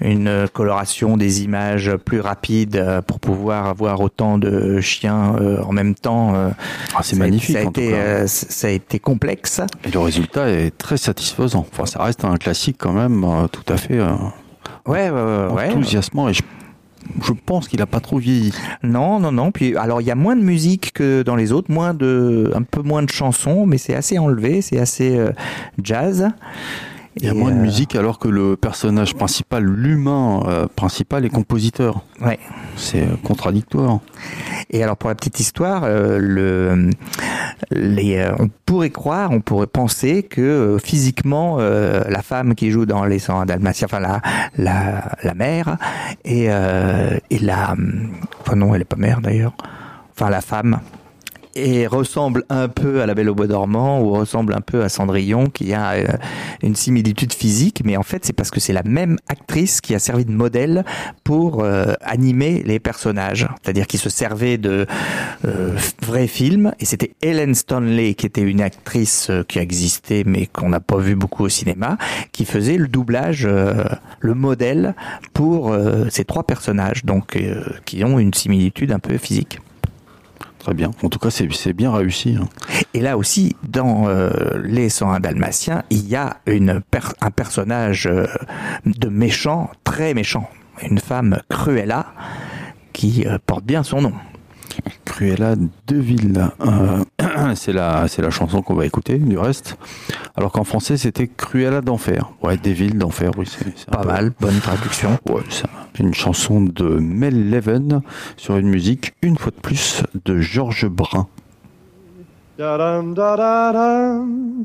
[0.00, 5.34] une coloration des images plus rapide pour pouvoir avoir autant de chiens
[5.66, 6.32] en même temps.
[6.94, 8.26] Ah, c'est magnifique, Ça a, en tout été, cas.
[8.28, 9.62] ça a été complexe.
[9.84, 11.66] Et le résultat est très satisfaisant.
[11.72, 13.98] Enfin, ça reste un classique quand même tout à fait
[14.86, 15.68] Ouais, ouais, ouais, ouais.
[15.70, 16.42] enthousiasmant et je,
[17.22, 18.52] je pense qu'il a pas trop vieilli.
[18.82, 19.52] Non, non, non.
[19.52, 22.62] Puis alors il y a moins de musique que dans les autres, moins de, un
[22.62, 25.32] peu moins de chansons, mais c'est assez enlevé, c'est assez euh,
[25.82, 26.28] jazz.
[27.16, 31.24] Il y a moins de euh, musique alors que le personnage principal, l'humain euh, principal,
[31.24, 32.02] est compositeur.
[32.20, 32.38] Ouais.
[32.76, 33.98] C'est contradictoire.
[34.70, 36.90] Et alors pour la petite histoire, le,
[37.70, 42.70] les, euh, on pourrait croire, on pourrait penser que euh, physiquement, euh, la femme qui
[42.70, 44.20] joue dans les 101 Dalmatiens, enfin la
[44.56, 45.76] la, la mère
[46.24, 47.76] et euh, et la,
[48.40, 49.54] enfin non, elle est pas mère d'ailleurs,
[50.12, 50.80] enfin la femme.
[51.54, 54.88] Et ressemble un peu à la Belle au Bois dormant ou ressemble un peu à
[54.88, 56.06] Cendrillon qui a euh,
[56.62, 59.98] une similitude physique, mais en fait c'est parce que c'est la même actrice qui a
[59.98, 60.84] servi de modèle
[61.24, 64.86] pour euh, animer les personnages, c'est-à-dire qui se servait de
[65.44, 66.72] euh, vrais films.
[66.80, 70.98] Et c'était Helen Stanley qui était une actrice euh, qui existait mais qu'on n'a pas
[70.98, 71.96] vu beaucoup au cinéma,
[72.32, 73.84] qui faisait le doublage, euh,
[74.20, 74.94] le modèle
[75.34, 75.74] pour
[76.10, 77.38] ces trois personnages, donc
[77.84, 79.58] qui ont une similitude un peu physique.
[80.60, 80.90] Très bien.
[81.02, 82.36] En tout cas, c'est bien réussi.
[82.38, 82.46] hein.
[82.92, 84.30] Et là aussi, dans euh,
[84.62, 88.26] les 101 Dalmatiens, il y a un personnage euh,
[88.84, 90.48] de méchant, très méchant,
[90.82, 92.06] une femme Cruella
[92.92, 94.12] qui euh, porte bien son nom.
[95.04, 95.54] Cruella
[95.86, 96.50] Deville.
[96.60, 97.04] Euh,
[97.54, 99.76] c'est la, c'est la chanson qu'on va écouter, du reste.
[100.36, 102.30] Alors qu'en français, c'était Cruella d'enfer.
[102.42, 105.18] Ouais, Deville d'enfer, oui, c'est Pas peu- mal, bonne traduction.
[105.28, 105.66] Ouais, c'est
[105.98, 108.00] une chanson de Mel Leven
[108.36, 111.26] sur une musique, une fois de plus, de Georges Brun.
[112.58, 114.64] Da-dum, da-da-dum.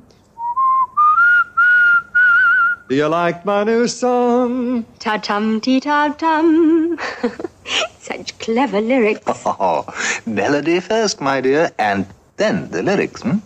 [2.87, 4.85] Do you like my new song?
[4.99, 6.99] Ta tum tee ta tum.
[7.99, 9.23] Such clever lyrics.
[9.25, 9.87] Oh,
[10.27, 12.05] melody first, my dear, and
[12.37, 13.39] then the lyrics, hmm?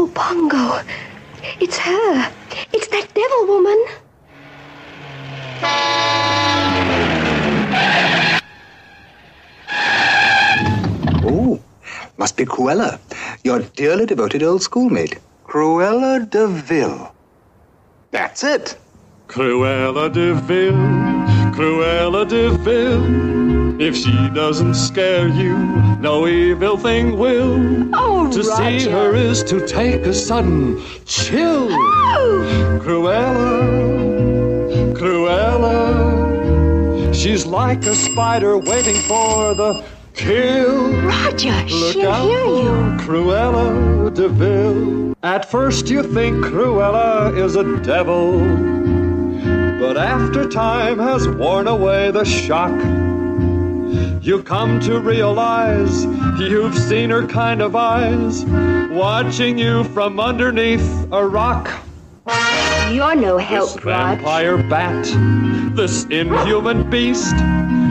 [0.00, 0.80] Oh, Pongo.
[1.60, 2.32] It's her.
[2.72, 3.84] It's that devil woman.
[12.18, 12.98] Must be Cruella,
[13.44, 15.18] your dearly devoted old schoolmate.
[15.44, 17.14] Cruella de Vil.
[18.10, 18.76] That's it.
[19.28, 20.74] Cruella de Vil,
[21.54, 23.80] Cruella de Vil.
[23.80, 25.56] If she doesn't scare you,
[26.00, 27.88] no evil thing will.
[27.94, 31.68] Oh, to see her is to take a sudden chill.
[31.70, 32.80] Oh.
[32.82, 33.62] Cruella,
[34.94, 35.78] Cruella.
[37.14, 39.84] She's like a spider waiting for the
[40.18, 40.92] kill.
[41.02, 42.98] Roger, Look she'll out hear you.
[42.98, 45.14] Cruella de Vil.
[45.22, 48.40] At first you think Cruella is a devil,
[49.80, 52.76] but after time has worn away the shock,
[54.22, 56.04] you come to realize
[56.38, 58.44] you've seen her kind of eyes
[58.90, 61.70] watching you from underneath a rock.
[62.90, 64.18] You're no help, Rod.
[64.18, 65.04] vampire bat,
[65.76, 67.34] this inhuman beast.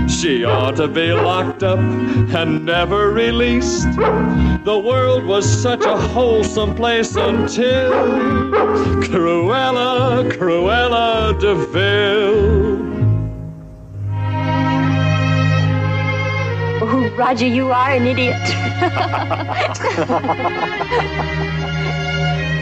[0.07, 3.87] She ought to be locked up and never released.
[3.95, 7.91] The world was such a wholesome place until
[9.03, 12.77] Cruella, Cruella de Vil.
[16.79, 18.35] Oh, Roger, you are an idiot.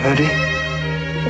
[0.01, 0.45] Purdy?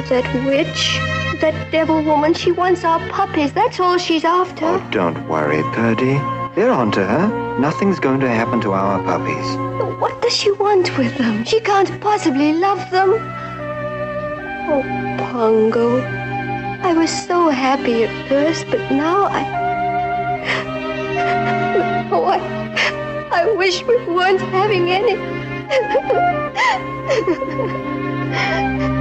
[0.09, 0.99] that witch,
[1.41, 3.53] that devil woman, she wants our puppies.
[3.53, 4.65] That's all she's after.
[4.65, 6.19] Oh, don't worry, Purdy.
[6.55, 7.57] They're onto her.
[7.59, 9.99] Nothing's going to happen to our puppies.
[9.99, 11.43] What does she want with them?
[11.43, 13.13] She can't possibly love them.
[14.69, 14.83] Oh,
[15.19, 16.01] Pongo.
[16.83, 19.65] I was so happy at first, but now I.
[22.11, 22.37] Oh, I,
[23.31, 25.15] I wish we weren't having any.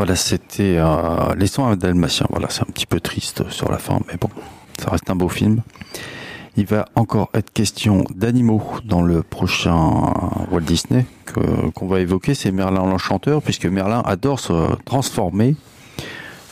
[0.00, 2.24] Voilà, c'était euh, Les 101 Dalmatiens.
[2.30, 4.30] Voilà, c'est un petit peu triste sur la fin, mais bon,
[4.82, 5.60] ça reste un beau film.
[6.56, 10.10] Il va encore être question d'animaux dans le prochain
[10.50, 11.04] Walt Disney
[11.74, 12.32] qu'on va évoquer.
[12.32, 15.54] C'est Merlin l'Enchanteur, puisque Merlin adore se transformer,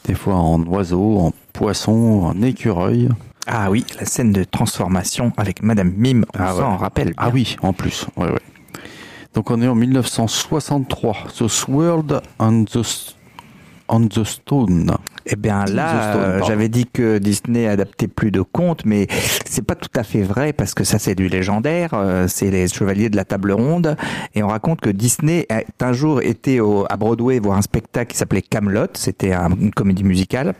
[0.04, 3.08] des fois en oiseau, en poisson, en écureuil.
[3.46, 6.76] Ah oui, la scène de transformation avec Madame Mime, on Ah s'en ouais.
[6.76, 7.14] rappelle.
[7.16, 8.08] Ah oui, en plus.
[8.18, 8.42] Ouais, ouais.
[9.32, 11.16] Donc on est en 1963.
[11.38, 12.82] The Sword and the,
[13.88, 14.92] on the Stone.
[15.26, 19.06] Eh bien là, euh, j'avais dit que Disney adaptait plus de contes, mais
[19.46, 21.90] c'est pas tout à fait vrai parce que ça c'est du légendaire.
[21.94, 23.96] euh, C'est les Chevaliers de la Table Ronde
[24.34, 28.12] et on raconte que Disney a un jour été au, à Broadway voir un spectacle
[28.12, 28.86] qui s'appelait Camelot.
[28.94, 30.54] C'était un- une comédie musicale.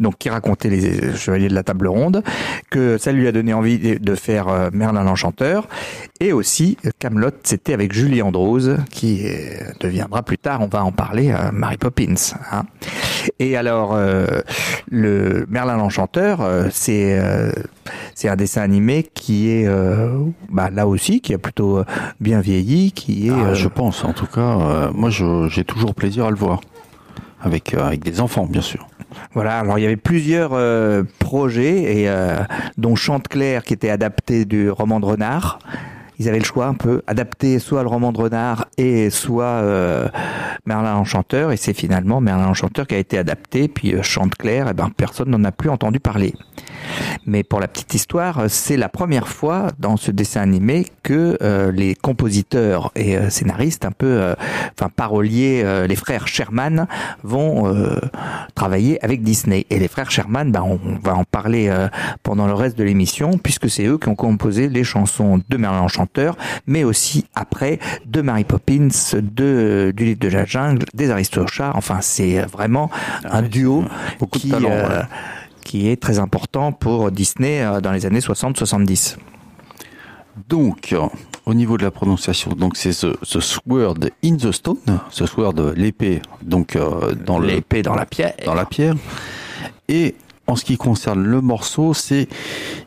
[0.00, 2.22] Donc, qui racontait les Chevaliers de la Table Ronde,
[2.70, 5.66] que ça lui a donné envie de- faire euh, Merlin l'Enchanteur,
[6.20, 10.92] et aussi Camelot, c'était avec Julie Andrews, qui euh, deviendra plus tard, on va en
[10.92, 12.14] parler, euh, Mary Poppins.
[12.52, 12.64] hein.
[13.38, 14.26] Et alors, euh,
[14.90, 17.52] le Merlin l'Enchanteur, euh, c'est euh,
[18.14, 19.68] c'est un dessin animé qui est
[20.50, 21.82] bah, là aussi, qui a plutôt
[22.20, 24.90] bien vieilli, qui est Ah, Je pense, en tout cas.
[24.94, 26.60] moi, j'ai toujours plaisir à le voir.
[27.44, 28.86] Avec, avec des enfants, bien sûr.
[29.34, 32.40] Voilà, alors il y avait plusieurs euh, projets, et, euh,
[32.76, 35.58] dont Chanteclair qui était adapté du roman de Renard.
[36.18, 40.08] Ils avaient le choix un peu, adapter soit le roman de Renard et soit euh,
[40.66, 44.72] Merlin l'Enchanteur, et c'est finalement Merlin l'Enchanteur qui a été adapté, puis euh, Chanteclair, eh
[44.74, 46.34] ben, personne n'en a plus entendu parler.
[47.26, 51.72] Mais pour la petite histoire, c'est la première fois dans ce dessin animé que euh,
[51.72, 54.34] les compositeurs et euh, scénaristes, un peu, euh,
[54.72, 56.86] enfin paroliers, euh, les frères Sherman
[57.22, 57.96] vont euh,
[58.54, 59.66] travailler avec Disney.
[59.70, 61.88] Et les frères Sherman, ben, on va en parler euh,
[62.22, 65.80] pendant le reste de l'émission, puisque c'est eux qui ont composé les chansons de Merlin
[65.80, 71.72] l'Enchanteur, mais aussi après de Mary Poppins, de du livre de la jungle, des Aristochats.
[71.74, 72.90] Enfin, c'est vraiment
[73.24, 73.84] un duo
[74.32, 75.04] qui talent, euh, ouais.
[75.64, 79.16] Qui est très important pour Disney euh, dans les années 60-70.
[80.48, 81.00] Donc, euh,
[81.44, 84.78] au niveau de la prononciation, donc c'est the, the Sword in the Stone,
[85.10, 88.34] the Sword, l'épée, donc euh, dans L'épée dans la pierre.
[88.44, 88.94] dans la pierre.
[89.88, 90.14] Et
[90.46, 92.28] en ce qui concerne le morceau, c'est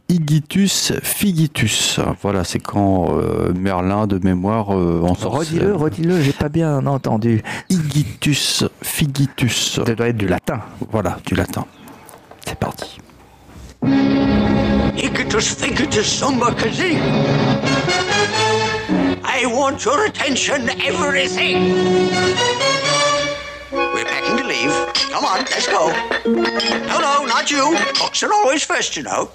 [0.09, 1.99] Igitus Figitus.
[2.21, 5.39] Voilà, c'est quand euh, Merlin de mémoire euh, en sort.
[5.39, 7.41] Redis-le, redis-le, j'ai pas bien entendu.
[7.69, 9.81] Igitus Figitus.
[9.83, 10.59] Ça doit être du latin.
[10.91, 11.65] Voilà, du latin.
[12.45, 12.99] C'est parti.
[19.27, 21.73] I want your attention, everything.
[23.71, 24.71] We're packing to leave.
[25.11, 25.91] Come on, let's go.
[26.25, 27.77] No, no, not you.
[27.99, 29.31] Books are always first, you know.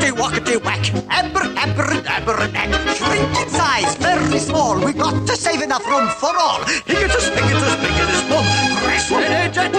[0.00, 0.80] Pockety, wackety, whack.
[1.10, 2.48] Abracadabra,
[2.94, 4.82] Shrink in size, very small.
[4.82, 6.60] We got to save enough room for all.
[6.86, 8.46] Igitus, pigitus, pigitus, boom.
[8.82, 9.74] Press the edge and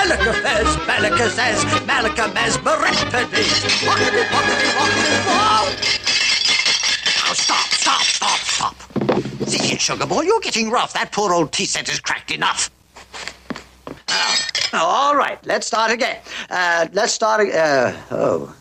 [0.00, 2.56] Alakafez, Malakazaz, Malakamaz.
[2.64, 6.09] Wackety, wackety, wackety, wow!
[9.50, 10.92] See sugar boy, you're getting rough.
[10.92, 12.70] That poor old tea set is cracked enough.
[14.08, 14.34] Now,
[14.72, 16.18] now, all right, let's start again.
[16.48, 17.56] Uh, let's start again.
[17.56, 18.54] Uh, oh,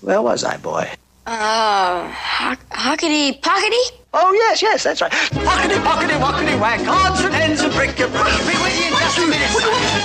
[0.00, 0.90] where was I, boy?
[1.26, 3.96] Uh, ho- hockety pockety?
[4.12, 5.12] Oh, yes, yes, that's right.
[5.12, 6.80] Pockety, pockety, wockety, whack.
[6.84, 8.38] Odds and ends and brick and brush.
[8.40, 9.50] Be with you in just a minute.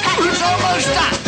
[0.03, 1.18] Packing's almost done.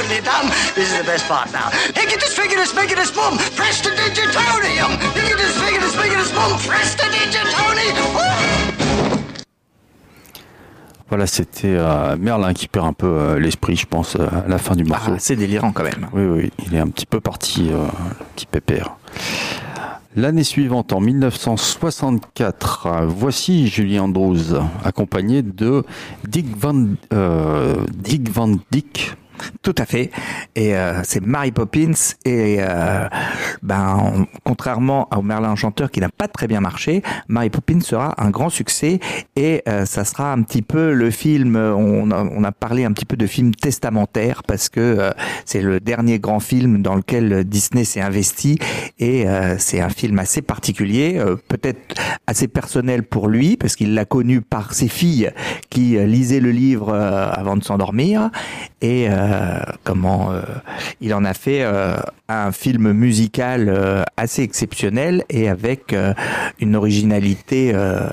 [0.00, 0.50] Doodly, doodly, doodly, dum.
[0.74, 1.70] This is the best part now.
[1.94, 3.38] Hickitus, figgitus, figgitus, boom.
[3.56, 4.90] Prestidigitonium.
[5.14, 6.58] Hickitus, figgitus, figgitus, boom.
[6.58, 8.06] Prestidigitonium.
[11.08, 14.58] Voilà, c'était euh, Merlin qui perd un peu euh, l'esprit, je pense, euh, à la
[14.58, 15.10] fin du morceau.
[15.12, 16.08] Ah, c'est délirant quand même.
[16.12, 17.86] Oui, oui, il est un petit peu parti, euh,
[18.20, 18.94] le petit pépère.
[20.14, 25.84] L'année suivante, en 1964, euh, voici Julie Andrews, accompagnée de
[26.28, 29.16] Dick Van, euh, Dick Van Dyke.
[29.62, 30.10] Tout à fait.
[30.54, 31.92] Et euh, c'est Mary Poppins.
[32.24, 33.08] Et euh,
[33.62, 38.14] ben, on- contrairement au Merlin Enchanteur qui n'a pas très bien marché, Mary Poppins sera
[38.22, 39.00] un grand succès.
[39.36, 41.56] Et euh, ça sera un petit peu le film.
[41.56, 45.10] On a, on a parlé un petit peu de film testamentaire parce que euh,
[45.44, 48.58] c'est le dernier grand film dans lequel Disney s'est investi.
[48.98, 53.94] Et euh, c'est un film assez particulier, euh, peut-être assez personnel pour lui parce qu'il
[53.94, 55.30] l'a connu par ses filles
[55.70, 58.30] qui lisaient le livre avant de s'endormir.
[58.80, 59.29] Et euh,
[59.84, 60.42] comment euh,
[61.00, 61.96] il en a fait euh,
[62.28, 66.14] un film musical euh, assez exceptionnel et avec euh,
[66.60, 68.08] une originalité euh,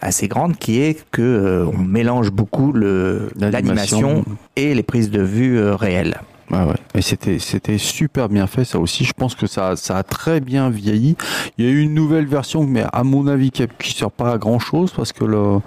[0.00, 4.24] assez grande qui est que euh, on mélange beaucoup le L'animation.
[4.56, 6.18] et les prises de vue euh, réelles.
[6.50, 6.74] Ouais, ouais.
[6.94, 9.04] Et c'était, c'était super bien fait, ça aussi.
[9.04, 11.14] Je pense que ça, ça a très bien vieilli.
[11.58, 14.32] Il y a eu une nouvelle version, mais à mon avis, qui, qui sert pas
[14.32, 15.60] à grand chose parce que le, la Bah,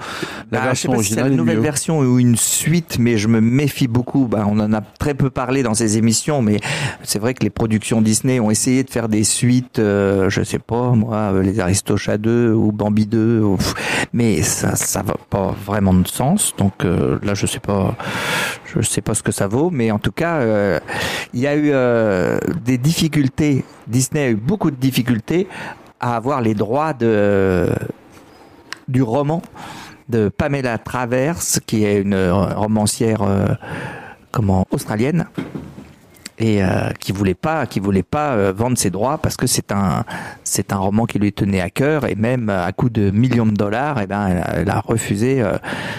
[0.74, 1.62] je sais version pas si c'est originale une nouvelle mieux.
[1.62, 4.26] version ou une suite, mais je me méfie beaucoup.
[4.26, 6.60] Bah, on en a très peu parlé dans ces émissions, mais
[7.04, 10.60] c'est vrai que les productions Disney ont essayé de faire des suites, euh, je sais
[10.60, 13.58] pas, moi, euh, les Aristochats 2 ou Bambi 2, ou-
[14.14, 16.54] mais ça, ça va pas vraiment de sens.
[16.58, 17.96] Donc euh, là, je sais pas,
[18.80, 20.80] je sais pas ce que ça vaut, mais en tout cas, euh,
[21.34, 23.66] il y a eu euh, des difficultés.
[23.88, 25.48] Disney a eu beaucoup de difficultés
[26.00, 27.70] à avoir les droits de
[28.88, 29.42] du roman
[30.10, 33.22] de Pamela Travers, qui est une euh, romancière
[34.32, 35.28] comment australienne
[36.42, 39.72] et euh, qui voulait pas qui voulait pas euh, vendre ses droits parce que c'est
[39.72, 40.04] un
[40.44, 43.46] c'est un roman qui lui tenait à cœur et même euh, à coût de millions
[43.46, 45.44] de dollars et ben elle a, refusé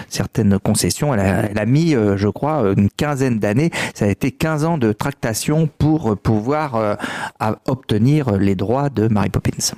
[0.09, 1.13] certaines concessions.
[1.13, 3.71] Elle a, mis je crois une quinzaine d'années.
[3.93, 6.97] Ça a été 15 ans de tractation pour pouvoir
[7.65, 9.73] obtenir les droits de Mary Poppins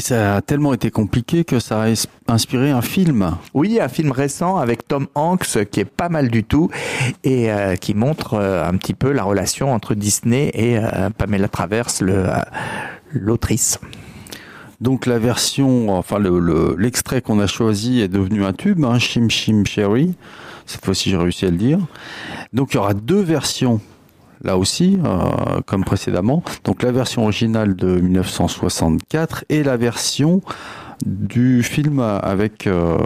[0.00, 1.88] Et ça a tellement été compliqué que ça a
[2.26, 3.36] inspiré un film.
[3.52, 6.70] Oui, un film récent avec Tom Hanks qui est pas mal du tout
[7.22, 11.48] et euh, qui montre euh, un petit peu la relation entre Disney et euh, Pamela
[11.48, 12.32] Travers, le, euh,
[13.12, 13.78] l'autrice.
[14.80, 18.98] Donc la version, enfin le, le- l'extrait qu'on a choisi est devenu un tube, hein,
[18.98, 20.14] Shim Shim Cherry.
[20.64, 21.78] Cette fois-ci j'ai réussi à le dire.
[22.54, 23.82] Donc il y aura deux versions
[24.42, 26.42] là aussi, euh, comme précédemment.
[26.64, 30.42] Donc la version originale de 1964 et la version
[31.04, 32.98] du film avec euh,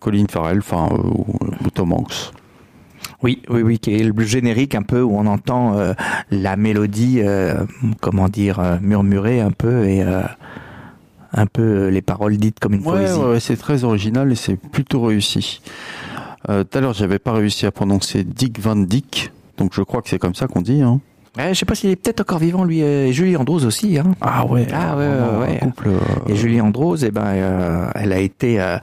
[0.00, 2.32] Colin Farrell, enfin euh, ou, Tom Hanks.
[3.22, 5.92] Oui, oui, oui, qui est le générique un peu où on entend euh,
[6.30, 7.54] la mélodie, euh,
[8.00, 10.02] comment dire, euh, murmurer un peu et
[11.34, 13.18] un peu les paroles dites comme une Ouais, poésie.
[13.20, 15.60] ouais, c'est très original et c'est plutôt réussi.
[16.46, 20.08] Tout à l'heure, j'avais pas réussi à prononcer Dick Van Dyke, donc je crois que
[20.08, 20.82] c'est comme ça qu'on dit.
[20.82, 21.00] Hein.
[21.38, 23.98] Ouais, je sais pas s'il est peut-être encore vivant lui euh, et Julie Andrews aussi.
[23.98, 24.12] Hein.
[24.20, 25.58] Ah ouais, ah ouais, ouais, un ouais.
[25.60, 28.76] couple, euh, Et Julie Andrews, eh ben, euh, elle a été, euh,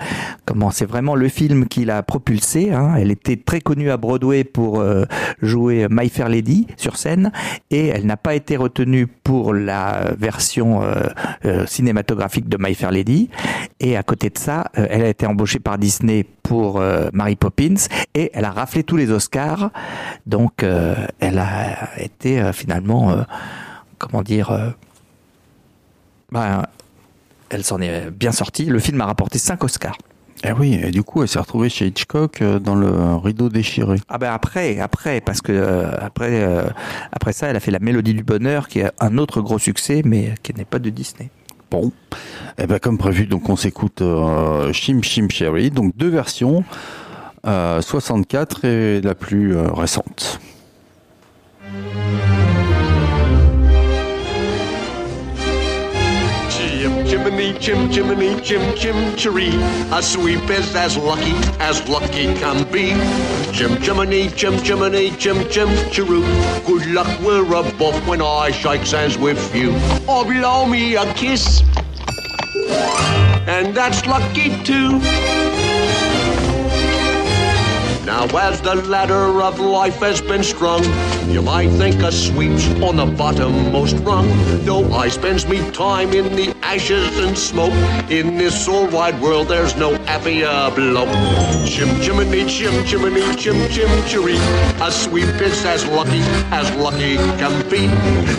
[0.45, 2.71] comment, c'est vraiment le film qui l'a propulsée.
[2.71, 2.95] Hein.
[2.97, 5.03] Elle était très connue à Broadway pour euh,
[5.43, 7.31] jouer My Fair Lady sur scène,
[7.69, 11.03] et elle n'a pas été retenue pour la version euh,
[11.45, 13.29] euh, cinématographique de My Fair Lady.
[13.79, 17.35] Et à côté de ça, euh, elle a été embauchée par Disney pour euh, Mary
[17.35, 17.75] Poppins,
[18.15, 19.69] et elle a raflé tous les Oscars.
[20.25, 23.23] Donc, euh, elle a été euh, finalement, euh,
[23.97, 24.51] comment dire.
[24.51, 24.69] euh,
[26.31, 26.63] ben,
[27.49, 28.65] elle s'en est bien sortie.
[28.65, 29.97] Le film a rapporté 5 Oscars.
[30.45, 33.97] Eh oui, et du coup, elle s'est retrouvée chez Hitchcock euh, dans le rideau déchiré.
[34.07, 36.63] Ah ben après, après, parce que euh, après, euh,
[37.11, 40.01] après ça, elle a fait La Mélodie du Bonheur, qui est un autre gros succès,
[40.05, 41.29] mais qui n'est pas de Disney.
[41.69, 41.91] Bon,
[42.57, 44.01] eh ben comme prévu, donc on s'écoute
[44.71, 46.63] Shim Shim Cherry, donc deux versions,
[47.45, 50.39] euh, 64 et la plus récente.
[56.49, 59.53] Chim chimney, chim chimney, chim chim cheree.
[59.95, 62.95] A sweep is as lucky as lucky can be.
[63.53, 66.26] Chim chimney, chim chimney, chim chim chiroo.
[66.65, 69.76] Good luck we're above when I shake hands with you.
[70.07, 71.61] Or blow me a kiss.
[73.45, 74.99] And that's lucky too.
[78.10, 80.84] Now as the ladder of life has been strung,
[81.30, 84.28] you might think a sweep's on the bottommost rung.
[84.66, 87.72] Though I spends me time in the ashes and smoke,
[88.10, 91.14] in this all wide world there's no happier bloke.
[91.68, 94.39] Chim chimney, chim chimney, chim chim chiree.
[94.82, 97.86] A sweep is as lucky as lucky can be.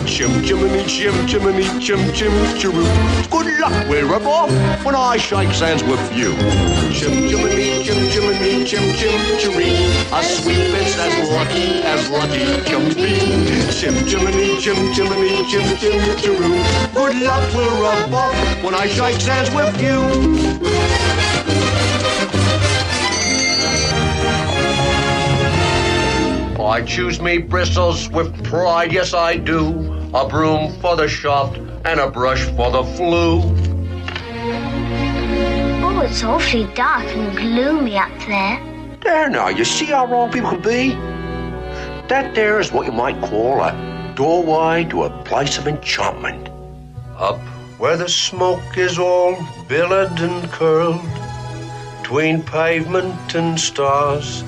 [0.05, 2.85] Chim chimney, chim chimney, chim chim chiroo.
[3.31, 4.51] Good luck we're off
[4.83, 6.35] when I shake hands with you.
[6.91, 9.91] Chim chimney, chim chimney, chim chim chiree.
[10.11, 13.71] A sweep is as lucky as lucky can be.
[13.71, 16.93] Chim chimney, chim chimney, chim chim chiroo.
[16.93, 20.01] Good luck we're above when I shake hands with you.
[26.63, 29.89] I choose me bristles with pride, yes I do.
[30.13, 33.41] A broom for the shaft and a brush for the flue.
[35.83, 38.70] Oh, it's awfully dark and gloomy up there.
[39.01, 40.89] There now, you see how wrong people can be?
[42.07, 46.49] That there is what you might call a doorway to a place of enchantment.
[47.17, 47.39] Up
[47.79, 49.35] where the smoke is all
[49.67, 51.01] billowed and curled,
[51.99, 54.43] between pavement and stars,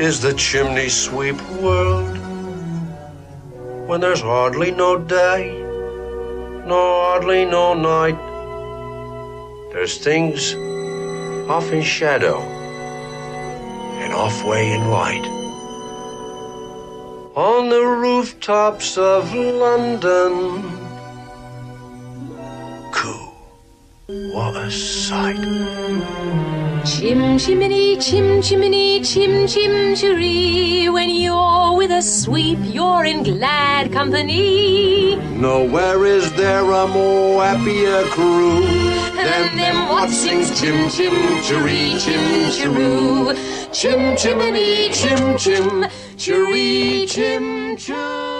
[0.00, 2.18] is the chimney sweep world.
[3.86, 5.62] When there's hardly no day,
[6.66, 8.18] nor hardly no night,
[9.72, 10.54] there's things
[11.48, 12.61] off in shadow
[14.12, 15.26] and halfway in light.
[17.34, 20.62] on the rooftops of London.
[22.92, 23.32] Coo,
[24.34, 26.61] what a sight.
[26.84, 30.88] Chim chimney, chim chimney, chim chim chiree.
[30.88, 35.14] When you're with a sweep, you're in glad company.
[35.38, 38.62] Nowhere is there a more happier crew
[39.14, 41.14] than them what sings chim chim
[41.44, 43.72] chiree, chim chiroo.
[43.72, 48.31] Chim chimney, chim chim chiree, chim chiroo.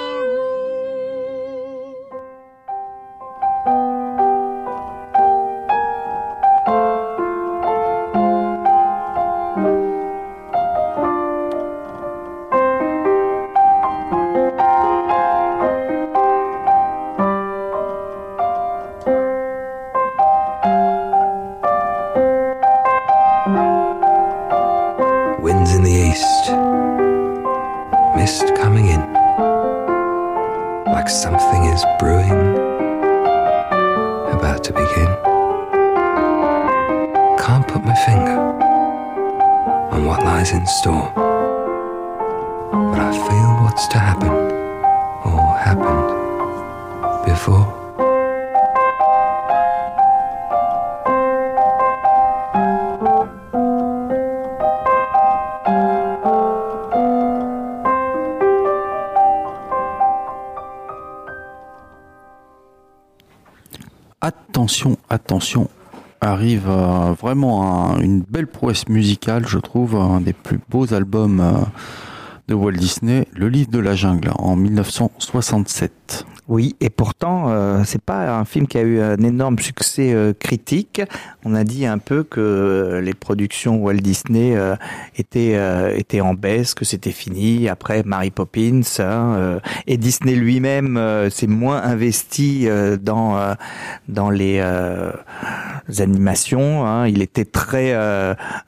[64.72, 65.68] Attention, attention,
[66.22, 71.40] arrive euh, vraiment un- une belle prouesse musicale, je trouve, un des plus beaux albums
[71.40, 71.52] euh,
[72.48, 76.24] de Walt Disney, Le Livre de la Jungle, en 1967.
[76.52, 80.34] Oui, et pourtant, euh, c'est pas un film qui a eu un énorme succès euh,
[80.38, 81.00] critique.
[81.46, 84.76] On a dit un peu que euh, les productions Walt Disney euh,
[85.16, 87.70] étaient en baisse, que c'était fini.
[87.70, 91.00] Après Mary Poppins, hein, et Disney lui-même
[91.30, 92.68] s'est moins investi
[93.00, 94.60] dans les
[95.98, 96.86] animations.
[96.86, 97.08] hein.
[97.08, 97.94] Il était très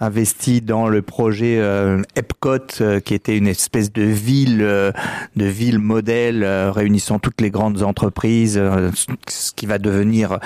[0.00, 1.60] investi dans le projet
[2.16, 8.56] Epcot, qui était une espèce de ville, de ville modèle réunissant toutes les grandes entreprises,
[8.58, 8.90] euh,
[9.28, 10.38] ce qui va devenir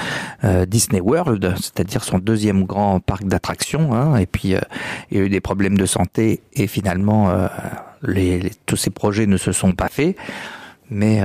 [0.45, 3.95] euh, Disney World, c'est-à-dire son deuxième grand parc d'attractions.
[3.95, 4.17] hein.
[4.17, 4.61] Et puis euh,
[5.11, 7.31] il y a eu des problèmes de santé et finalement
[8.67, 10.17] tous ces projets ne se sont pas faits.
[10.91, 11.21] Mais,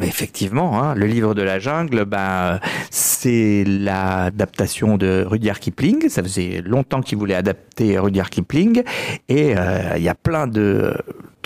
[0.00, 2.60] effectivement, hein, le livre de la jungle, ben,
[2.90, 6.08] c'est l'adaptation de Rudyard Kipling.
[6.08, 8.84] Ça faisait longtemps qu'il voulait adapter Rudyard Kipling,
[9.28, 9.54] et
[9.96, 10.94] il y a plein de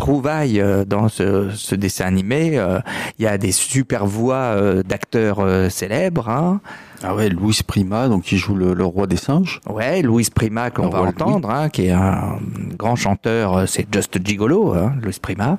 [0.01, 2.59] trouvailles euh, dans ce, ce dessin animé.
[2.59, 2.81] Euh,
[3.19, 6.29] Il y a des super voix euh, d'acteurs célèbres.
[6.29, 6.61] Hein.
[7.03, 9.61] Ah ouais, Louis Prima, donc qui joue le, le roi des singes.
[9.69, 12.39] Ouais, Louis Prima qu'on va entendre, hein, qui est un
[12.79, 15.59] grand chanteur, c'est Just Gigolo, hein, Louis Prima.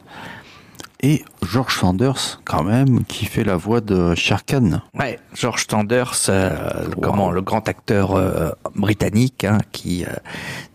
[1.03, 4.81] Et George Sanders, quand même, qui fait la voix de Shere Khan.
[4.93, 10.09] Ouais, George Sanders, euh, comment, le grand acteur euh, britannique, hein, qui euh,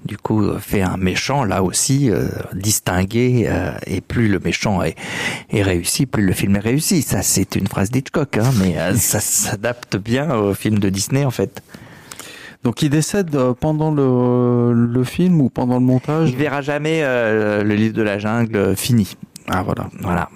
[0.05, 2.11] du coup fait un méchant là aussi
[2.55, 3.49] distingué.
[3.87, 4.97] et plus le méchant est,
[5.51, 7.03] est réussi, plus le film est réussi.
[7.03, 11.31] Ça, c'est une phrase d'Hitchcock, hein, mais ça s'adapte bien au film de Disney en
[11.31, 11.63] fait.
[12.67, 16.31] Donc il décède pendant le, le film ou pendant le montage?
[16.31, 19.17] Il verra jamais euh, le livre de la jungle fini.
[19.49, 19.89] Ah voilà.
[20.01, 20.29] Voilà.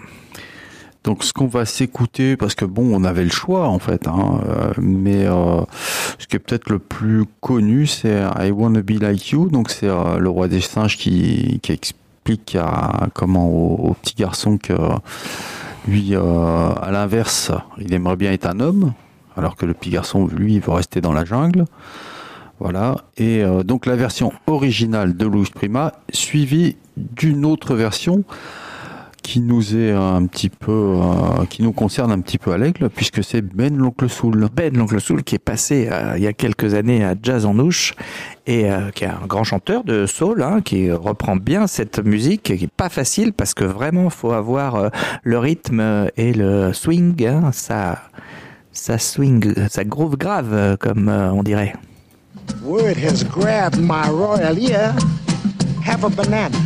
[1.02, 4.40] Donc ce qu'on va s'écouter, parce que bon, on avait le choix en fait, hein,
[4.46, 5.62] euh, mais euh,
[6.18, 9.48] ce qui est peut-être le plus connu, c'est I Wanna Be Like You.
[9.48, 14.14] Donc c'est euh, le roi des singes qui, qui explique à, comment au, au petit
[14.14, 14.74] garçon que
[15.88, 18.92] lui, euh, à l'inverse, il aimerait bien être un homme,
[19.36, 21.64] alors que le petit garçon, lui, il veut rester dans la jungle.
[22.58, 22.96] Voilà.
[23.16, 28.22] Et euh, donc la version originale de Louis Prima, suivie d'une autre version
[29.30, 32.90] qui nous est un petit peu, euh, qui nous concerne un petit peu à l'aigle,
[32.90, 34.48] puisque c'est Ben l'oncle Soul.
[34.52, 37.56] Ben l'oncle Soul qui est passé euh, il y a quelques années à Jazz en
[37.60, 37.94] Ouche
[38.48, 42.42] et euh, qui est un grand chanteur de soul, hein, qui reprend bien cette musique,
[42.42, 44.88] qui est pas facile parce que vraiment faut avoir euh,
[45.22, 48.00] le rythme et le swing, hein, ça,
[48.72, 51.74] ça swing, ça groove grave euh, comme euh, on dirait.
[52.64, 54.92] Word has grabbed my royal ear.
[55.86, 56.58] Have a banana.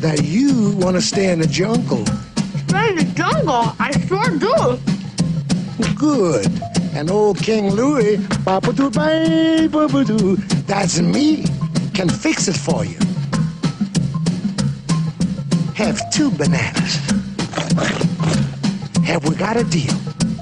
[0.00, 2.06] That you want to stay in the jungle.
[2.68, 3.74] Stay in the jungle?
[3.80, 4.78] I sure do.
[5.96, 6.46] Good.
[6.94, 10.36] And old King Louis, ba-ba-doo, ba-ba-doo,
[10.66, 11.44] that's me,
[11.94, 12.98] can fix it for you.
[15.74, 16.96] Have two bananas.
[19.04, 19.94] Have we got a deal?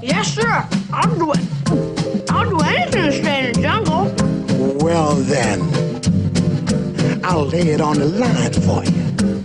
[0.02, 0.68] Yes, sir.
[0.92, 2.30] I'll do it.
[2.30, 4.12] I'll do anything to stay in the jungle.
[4.84, 5.62] Well then,
[7.24, 9.35] I'll lay it on the line for you.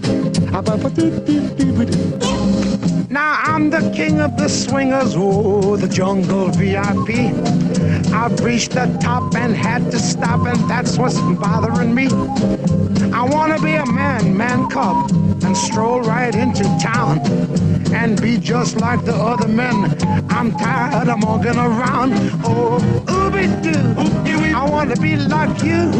[3.10, 7.32] Now I'm the king of the swingers, oh, the jungle VIP.
[8.14, 12.08] I've reached the top and had to stop, and that's what's bothering me.
[13.14, 15.10] I wanna be a man, man cub,
[15.44, 17.20] and stroll right into town
[17.94, 19.98] and be just like the other men.
[20.30, 22.12] I'm tired of walking around.
[22.44, 22.78] Oh,
[23.08, 24.41] ooby doo,
[24.72, 25.92] wanna be like you.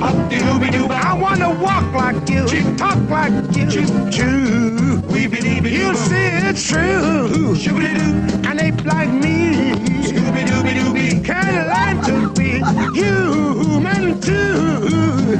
[0.00, 2.46] I wanna walk like you,
[2.76, 3.68] talk like you.
[5.68, 7.54] You see it's true.
[8.46, 9.72] An ape like me
[11.22, 12.60] can learn to be
[12.98, 15.38] human too.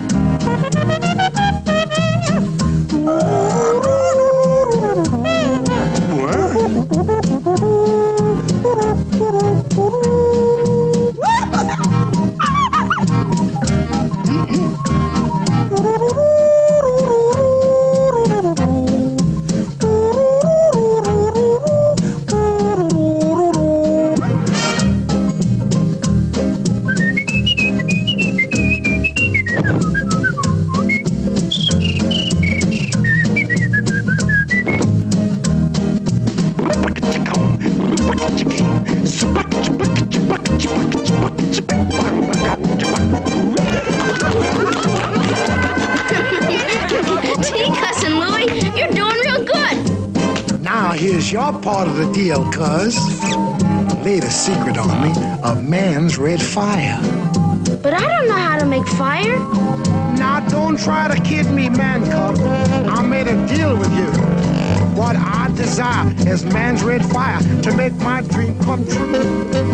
[65.74, 69.10] Desire is man's red fire to make my dream come true.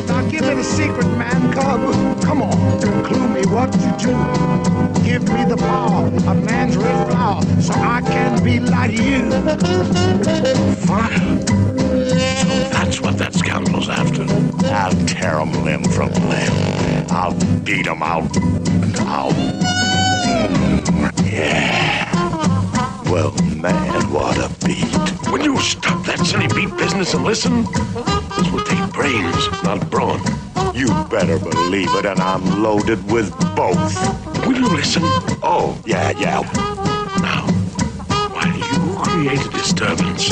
[0.07, 1.81] Now give me the secret, man cub.
[2.23, 4.15] Come on, clue me what to do.
[5.05, 9.31] Give me the power of man's red flower so I can be like you.
[10.87, 11.19] Fire.
[12.41, 14.25] So that's what that scoundrel's after.
[14.73, 17.07] I'll tear him limb from limb.
[17.11, 18.31] I'll beat him out.
[19.01, 19.33] I'll.
[21.27, 22.00] Yeah.
[23.11, 24.87] Well, man, what a beat.
[25.33, 27.65] Will you stop that silly beat business and listen?
[28.39, 30.21] This will take brains, not brawn.
[30.77, 34.47] You better believe it, and I'm loaded with both.
[34.47, 35.03] Will you listen?
[35.43, 36.43] Oh, yeah, yeah.
[37.21, 37.51] Now,
[38.31, 40.31] while you create a disturbance,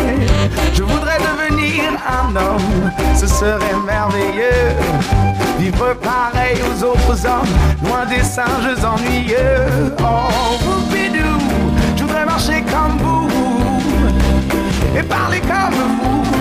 [0.73, 7.49] Je voudrais devenir un homme, ce serait merveilleux Vivre pareil aux autres hommes,
[7.85, 9.95] loin des singes ennuyeux.
[10.01, 11.39] Oh, boubidou,
[11.97, 13.29] je voudrais marcher comme vous
[14.99, 16.36] et parler comme vous,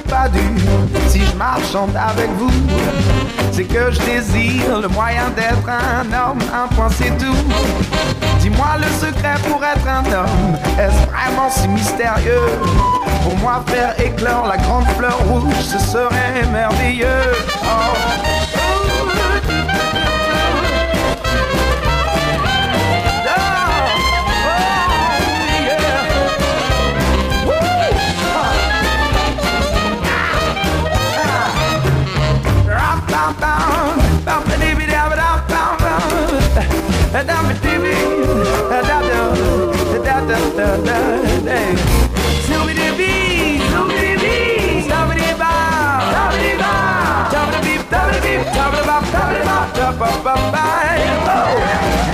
[0.00, 0.42] pas dur.
[1.08, 2.50] Si je marchande avec vous,
[3.52, 6.38] c'est que je désire le moyen d'être un homme.
[6.52, 7.36] Un point, c'est tout.
[8.40, 10.56] Dis-moi le secret pour être un homme.
[10.78, 12.48] Est-ce vraiment si mystérieux?
[13.22, 17.06] Pour moi, faire éclore la grande fleur rouge, ce serait merveilleux.
[17.64, 18.53] Oh.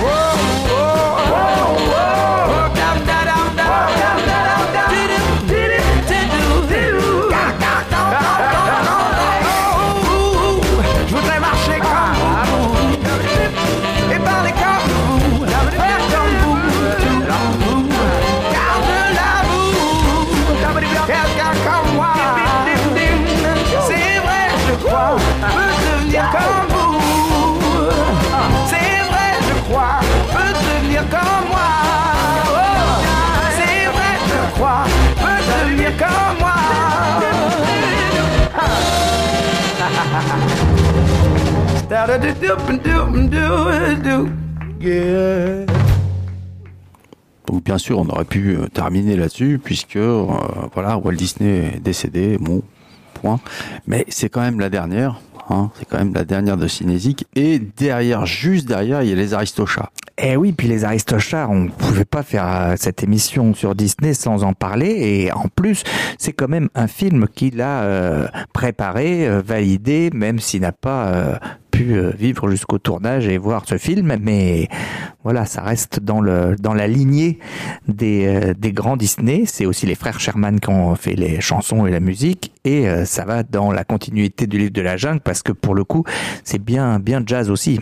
[47.47, 50.25] Donc bien sûr, on aurait pu euh, terminer là-dessus puisque euh,
[50.73, 52.61] voilà, Walt Disney est décédé, bon
[53.15, 53.39] point.
[53.87, 55.19] Mais c'est quand même la dernière.
[55.49, 57.25] hein, c'est quand même la dernière de Cinésique.
[57.35, 59.89] Et derrière, juste derrière, il y a les Aristochats.
[60.17, 64.43] Eh oui, puis les Aristochats, on pouvait pas faire euh, cette émission sur Disney sans
[64.43, 64.87] en parler.
[65.25, 65.83] Et en plus,
[66.17, 71.39] c'est quand même un film qu'il a préparé, validé, même s'il n'a pas
[71.71, 74.15] pu euh, vivre jusqu'au tournage et voir ce film.
[74.21, 74.67] Mais
[75.23, 77.39] voilà, ça reste dans le dans la lignée
[77.87, 79.43] des euh, des grands Disney.
[79.45, 82.51] C'est aussi les frères Sherman qui ont fait les chansons et la musique.
[82.65, 85.73] Et euh, ça va dans la continuité du livre de la jungle parce que pour
[85.73, 86.03] le coup,
[86.43, 87.79] c'est bien bien jazz aussi.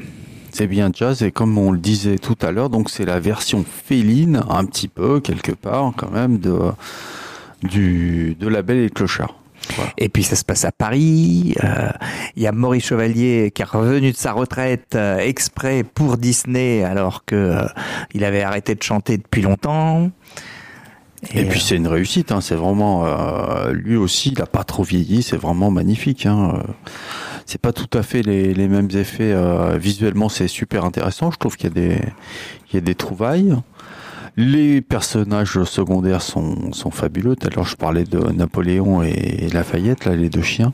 [0.52, 3.64] C'est bien jazz et comme on le disait tout à l'heure, donc c'est la version
[3.64, 6.58] féline, un petit peu quelque part quand même de
[7.64, 9.39] du de la Belle et le Clochard.
[9.98, 11.56] Et puis ça se passe à Paris.
[11.64, 11.90] euh,
[12.36, 16.84] Il y a Maurice Chevalier qui est revenu de sa retraite euh, exprès pour Disney
[16.84, 17.68] alors que euh,
[18.14, 20.12] il avait arrêté de chanter depuis longtemps.
[21.34, 24.84] Et, puis c'est une réussite, hein, c'est vraiment euh, lui aussi, il a pas trop
[24.84, 26.26] vieilli, c'est vraiment magnifique.
[26.26, 26.64] Hein,
[27.46, 29.36] c'est pas tout à fait les, les mêmes effets
[29.78, 31.30] visuellement, c'est super intéressant.
[31.32, 32.02] Je trouve qu'il y a des
[32.72, 33.54] il y a des trouvailles.
[34.38, 37.36] Les personnages secondaires sont, fabuleux.
[37.36, 40.74] Tout à l'heure, je parlais de Napoléon et Lafayette, là, les deux chiens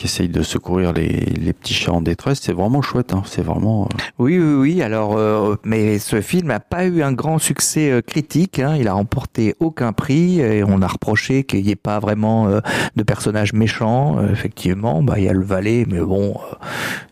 [0.00, 2.40] qui essayent de secourir les, petits chats en détresse.
[2.40, 3.12] C'est vraiment chouette.
[3.12, 3.22] Hein.
[3.26, 3.82] C'est vraiment.
[3.82, 4.82] euh, Oui, oui, oui.
[4.82, 8.60] Alors, euh, mais ce film n'a pas eu un grand succès euh, critique.
[8.60, 8.76] Hein.
[8.78, 12.48] Il a remporté aucun prix et on a reproché qu'il n'y ait pas vraiment
[12.96, 14.26] de personnages méchants.
[14.32, 16.34] Effectivement, bah il y a le valet, mais bon,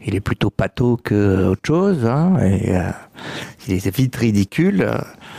[0.06, 2.06] il est plutôt pâteau que autre chose.
[2.06, 2.38] Hein.
[3.66, 4.90] Il est vite ridicule.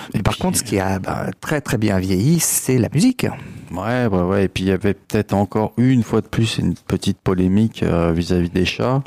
[0.09, 0.15] Euh.
[0.15, 3.25] Mais par contre, ce qui a bah, très très bien vieilli, c'est la musique.
[3.71, 4.45] Ouais, ouais, ouais.
[4.45, 8.11] Et puis il y avait peut-être encore une fois de plus une petite polémique euh,
[8.11, 9.03] vis-à-vis des chats.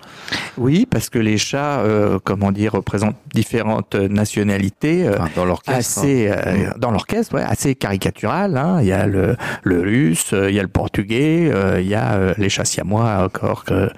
[0.56, 5.04] Oui, parce que les chats, euh, comment dire, représentent différentes nationalités.
[5.06, 6.36] euh, dans l'orchestre, Assez, hein.
[6.46, 8.56] euh, dans l'orchestre, ouais, assez caricatural.
[8.56, 8.78] Hein.
[8.82, 11.94] Il y a le, le russe, euh, il y a le portugais, euh, il y
[11.96, 13.90] a euh, les chats siamois encore que,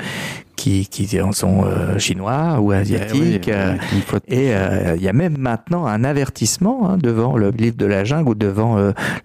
[0.65, 3.49] qui, qui en sont euh, chinois ou asiatiques.
[3.49, 7.51] Eh oui, euh, et euh, il y a même maintenant un avertissement hein, devant le
[7.51, 8.79] livre de la jungle ou devant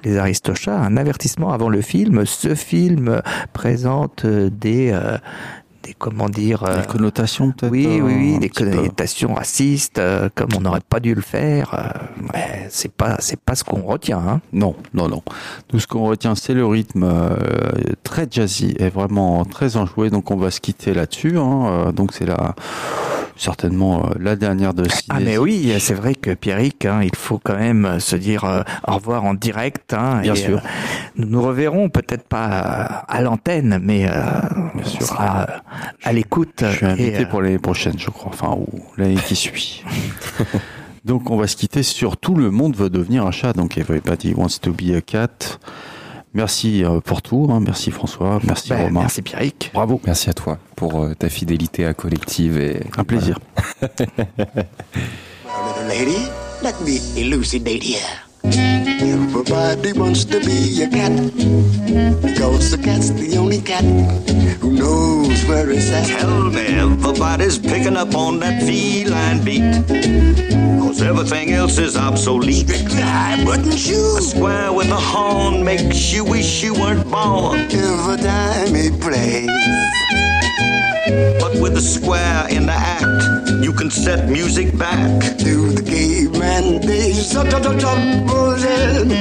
[0.03, 2.25] les Aristochats, un avertissement avant le film.
[2.25, 3.21] Ce film
[3.53, 4.93] présente des
[5.83, 7.71] des comment dire euh, Des connotations peut-être.
[7.71, 8.65] oui, euh, oui, oui, des peu.
[8.69, 11.73] connotations racistes, euh, comme on n'aurait pas dû le faire.
[11.73, 12.37] euh,
[12.69, 14.19] c'est pas, c'est pas ce qu'on retient.
[14.19, 14.41] Hein.
[14.53, 15.21] Non, non, non.
[15.67, 17.35] Tout ce qu'on retient, c'est le rythme euh,
[18.03, 20.09] très jazzy et vraiment très enjoué.
[20.09, 21.37] Donc on va se quitter là-dessus.
[21.37, 21.65] hein.
[21.87, 22.55] Euh, donc c'est la
[23.39, 25.05] certainement euh, la dernière de Ciné.
[25.09, 28.61] Ah mais oui, c'est vrai que Pierrick, hein, il faut quand même se dire euh,
[28.87, 29.93] au revoir en direct.
[29.93, 30.57] Hein, Bien et, sûr.
[30.57, 30.61] euh,
[31.15, 34.13] nous nous reverrons peut-être pas euh, à l'antenne, mais euh,
[34.75, 35.45] on sera euh,
[36.03, 36.63] à l'écoute.
[36.63, 38.31] Je suis invité et, euh, pour l'année prochaine, je crois.
[38.33, 38.67] Enfin, ou
[38.97, 39.83] l'année qui suit.
[41.05, 43.53] donc on va se quitter sur tout le monde veut devenir un chat.
[43.53, 45.59] Donc everybody wants to be a cat.
[46.33, 47.47] Merci euh, pour tout.
[47.51, 47.59] hein.
[47.59, 48.39] Merci François.
[48.43, 49.01] Merci Ben, Romain.
[49.01, 49.71] merci Pierrick.
[49.73, 49.99] Bravo.
[50.05, 53.39] Merci à toi pour euh, ta fidélité à collective et Un plaisir.
[53.81, 56.17] Little lady,
[59.39, 61.13] Everybody wants to be a cat.
[62.21, 63.85] Because the cat's the only cat
[64.59, 66.07] who knows where it's at.
[66.07, 69.61] Tell me, everybody's picking up on that feline beat.
[70.81, 72.67] Cause everything else is obsolete.
[72.67, 74.17] Strictly high button shoes.
[74.17, 77.59] A square with a horn makes you wish you weren't born.
[77.59, 80.28] Every time he plays.
[81.39, 85.37] But with a square in the act, you can set music back.
[85.39, 87.35] To the caveman days.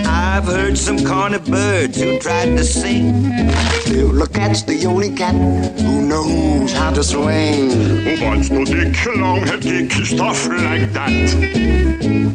[0.06, 3.32] I've heard some corny birds who tried to sing.
[3.80, 5.34] Still, the cat's the only cat
[5.80, 7.68] who knows how to swing.
[8.20, 11.34] What's the dick long head dick stuff like that?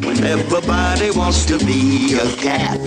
[0.06, 2.80] When everybody wants to be a cat,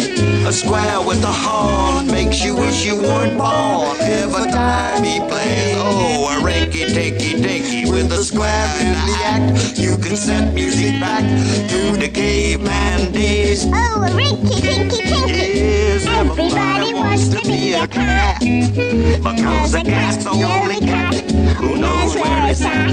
[0.46, 3.96] a square with a horn makes you wish you weren't born.
[4.00, 9.78] Every time he plays, oh, a rinky tinky dinky with a square in the act,
[9.78, 11.22] you can set music back
[11.70, 13.64] to the caveman days.
[13.66, 15.58] Oh, a rinky tinky tinky.
[15.58, 18.40] Yes, Everybody wants to be a cat.
[18.40, 22.92] Because a cat's the only cat who knows where it's at.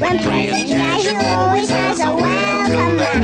[0.00, 3.22] When jazz, you always has a welcome mat.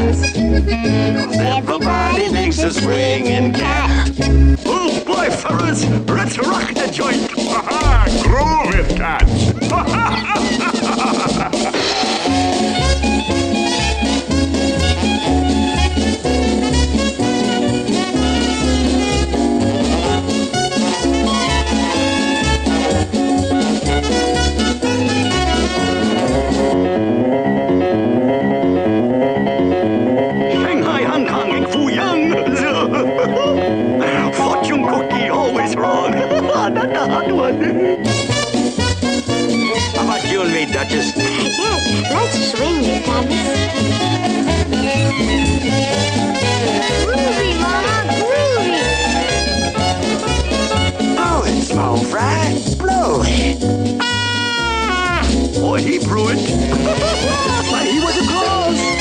[1.59, 4.11] Everybody thinks a swinging cat.
[4.65, 7.31] Oh boy, fellas, let's rock the joint.
[7.33, 10.68] Ha ha, groove it, cats.
[10.68, 10.68] Shanghai,
[40.89, 41.13] Duchess?
[41.17, 43.05] Yes, let's swing it,
[47.05, 48.81] Groovy, Mama, groovy.
[51.19, 52.57] Oh, Blow it, small fry.
[52.79, 53.61] Blow it.
[55.61, 56.39] Boy, he blew it.
[57.71, 58.98] but he was close.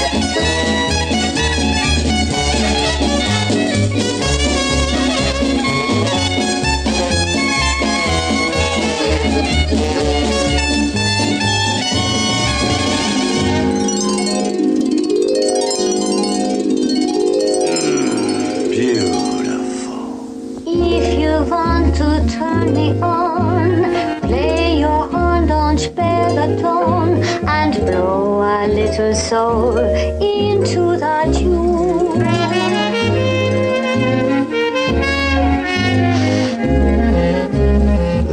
[22.27, 29.77] Turn me on, play your horn, don't spare the tone, and blow a little soul
[29.77, 32.19] into the tune.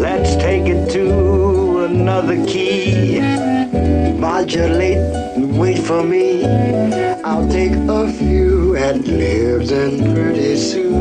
[0.00, 3.20] Let's take it to another key.
[4.18, 4.98] Modulate
[5.36, 6.44] and wait for me.
[7.24, 10.94] I'll take a few ad libs and pretty soon.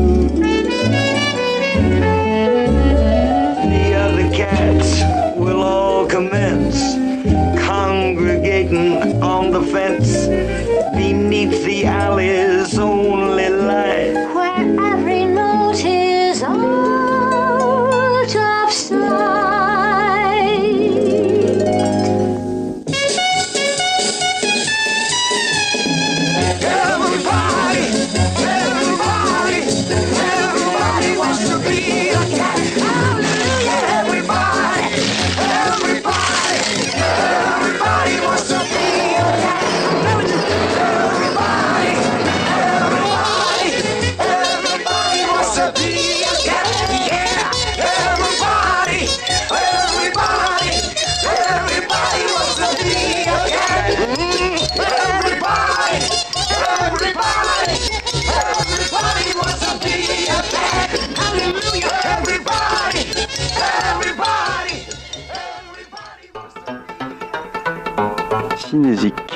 [2.34, 5.02] The other cats
[5.36, 6.94] will all commence
[7.64, 10.26] congregating on the fence
[10.96, 12.76] beneath the alley's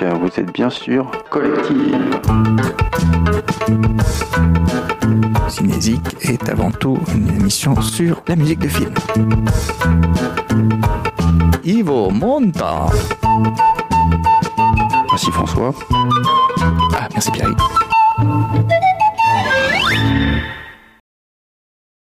[0.00, 2.20] Vous êtes bien sûr collective.
[5.48, 8.94] Cinésique est avant tout une émission sur la musique de film.
[11.64, 12.86] Ivo Monta.
[15.10, 15.74] Merci François.
[16.94, 17.48] Ah, merci Pierre.